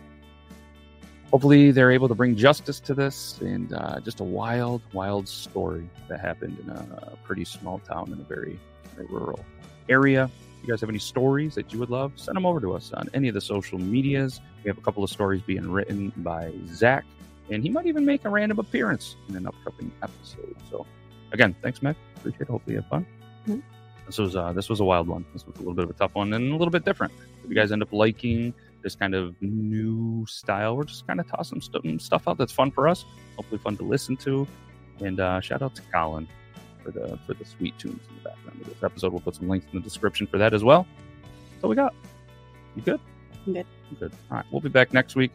hopefully 1.35 1.73
they're 1.73 1.91
able 1.91 2.07
to 2.07 2.15
bring 2.15 2.37
justice 2.37 2.79
to 2.79 2.95
this 2.95 3.41
and 3.41 3.73
uh, 3.73 3.99
just 3.99 4.21
a 4.21 4.23
wild, 4.23 4.81
wild 4.93 5.29
story 5.29 5.91
that 6.07 6.21
happened 6.21 6.57
in 6.61 6.71
a, 6.71 7.19
pretty 7.25 7.45
small 7.45 7.81
town 7.81 8.13
in 8.13 8.21
a 8.21 8.23
very, 8.23 8.57
very 8.95 9.09
rural 9.09 9.45
area. 9.89 10.31
If 10.61 10.63
you 10.63 10.73
guys 10.73 10.81
have 10.81 10.91
any 10.91 11.01
stories 11.01 11.57
that 11.57 11.73
you 11.73 11.81
would 11.81 11.91
love, 11.91 12.13
send 12.15 12.37
them 12.37 12.47
over 12.47 12.61
to 12.61 12.73
us 12.73 12.93
on 12.93 13.11
any 13.15 13.27
of 13.27 13.35
the 13.35 13.41
social 13.41 13.81
medias. 13.81 14.41
We 14.63 14.69
have 14.69 14.79
a 14.79 14.81
couple 14.81 15.03
of 15.03 15.11
stories 15.11 15.43
being 15.43 15.69
written 15.69 16.13
by 16.19 16.53
Zach 16.69 17.05
and 17.51 17.65
he 17.65 17.69
might 17.69 17.87
even 17.87 18.05
make 18.05 18.25
a 18.25 18.29
random 18.29 18.61
appearance 18.61 19.17
in 19.29 19.35
an 19.35 19.49
upcoming 19.49 19.91
episode. 20.05 20.55
So, 20.71 20.87
again, 21.33 21.53
thanks, 21.63 21.83
Mac. 21.83 21.97
Appreciate 22.15 22.43
it. 22.43 22.49
Hopefully, 22.49 22.77
you 22.77 22.81
have 22.81 22.89
fun. 22.89 23.07
Mm-hmm. 23.49 23.61
This 24.07 24.19
was 24.19 24.37
uh, 24.37 24.53
this 24.53 24.69
was 24.69 24.79
a 24.79 24.85
wild 24.85 25.09
one. 25.09 25.25
This 25.33 25.45
was 25.47 25.57
a 25.57 25.59
little 25.59 25.75
bit 25.75 25.85
of 25.85 25.91
a 25.91 25.95
tough 25.95 26.15
one 26.15 26.33
and 26.33 26.53
a 26.53 26.57
little 26.57 26.71
bit 26.71 26.85
different. 26.85 27.13
If 27.43 27.51
you 27.51 27.57
guys 27.57 27.73
end 27.73 27.83
up 27.83 27.93
liking 27.93 28.55
this 28.85 28.95
kind 28.95 29.15
of 29.15 29.35
new 29.41 30.25
style, 30.29 30.77
we're 30.77 30.85
just 30.85 31.07
kind 31.07 31.19
of 31.19 31.29
tossing 31.29 31.61
st- 31.61 32.01
stuff 32.01 32.29
out 32.29 32.39
that's 32.39 32.53
fun 32.53 32.71
for 32.71 32.87
us. 32.87 33.05
Hopefully, 33.37 33.59
fun 33.59 33.77
to 33.79 33.83
listen 33.83 34.17
to. 34.19 34.47
And 35.01 35.19
uh, 35.19 35.41
shout 35.41 35.63
out 35.63 35.75
to 35.75 35.83
Colin 35.93 36.29
for 36.85 36.93
the 36.93 37.19
for 37.27 37.35
the 37.35 37.45
sweet 37.45 37.77
tunes 37.79 38.01
in 38.09 38.17
the 38.23 38.29
background 38.29 38.61
of 38.61 38.69
this 38.69 38.83
episode. 38.85 39.13
We'll 39.13 39.23
put 39.23 39.35
some 39.35 39.49
links 39.49 39.67
in 39.73 39.81
the 39.81 39.83
description 39.83 40.29
for 40.29 40.39
that 40.39 40.55
as 40.55 40.63
well. 40.63 40.87
So 41.61 41.67
we 41.67 41.75
got. 41.75 41.95
You 42.77 42.83
good? 42.83 43.01
I'm 43.47 43.55
good. 43.55 43.67
good. 43.99 44.13
All 44.31 44.37
right. 44.37 44.47
We'll 44.53 44.61
be 44.61 44.69
back 44.69 44.93
next 44.93 45.17
week 45.17 45.33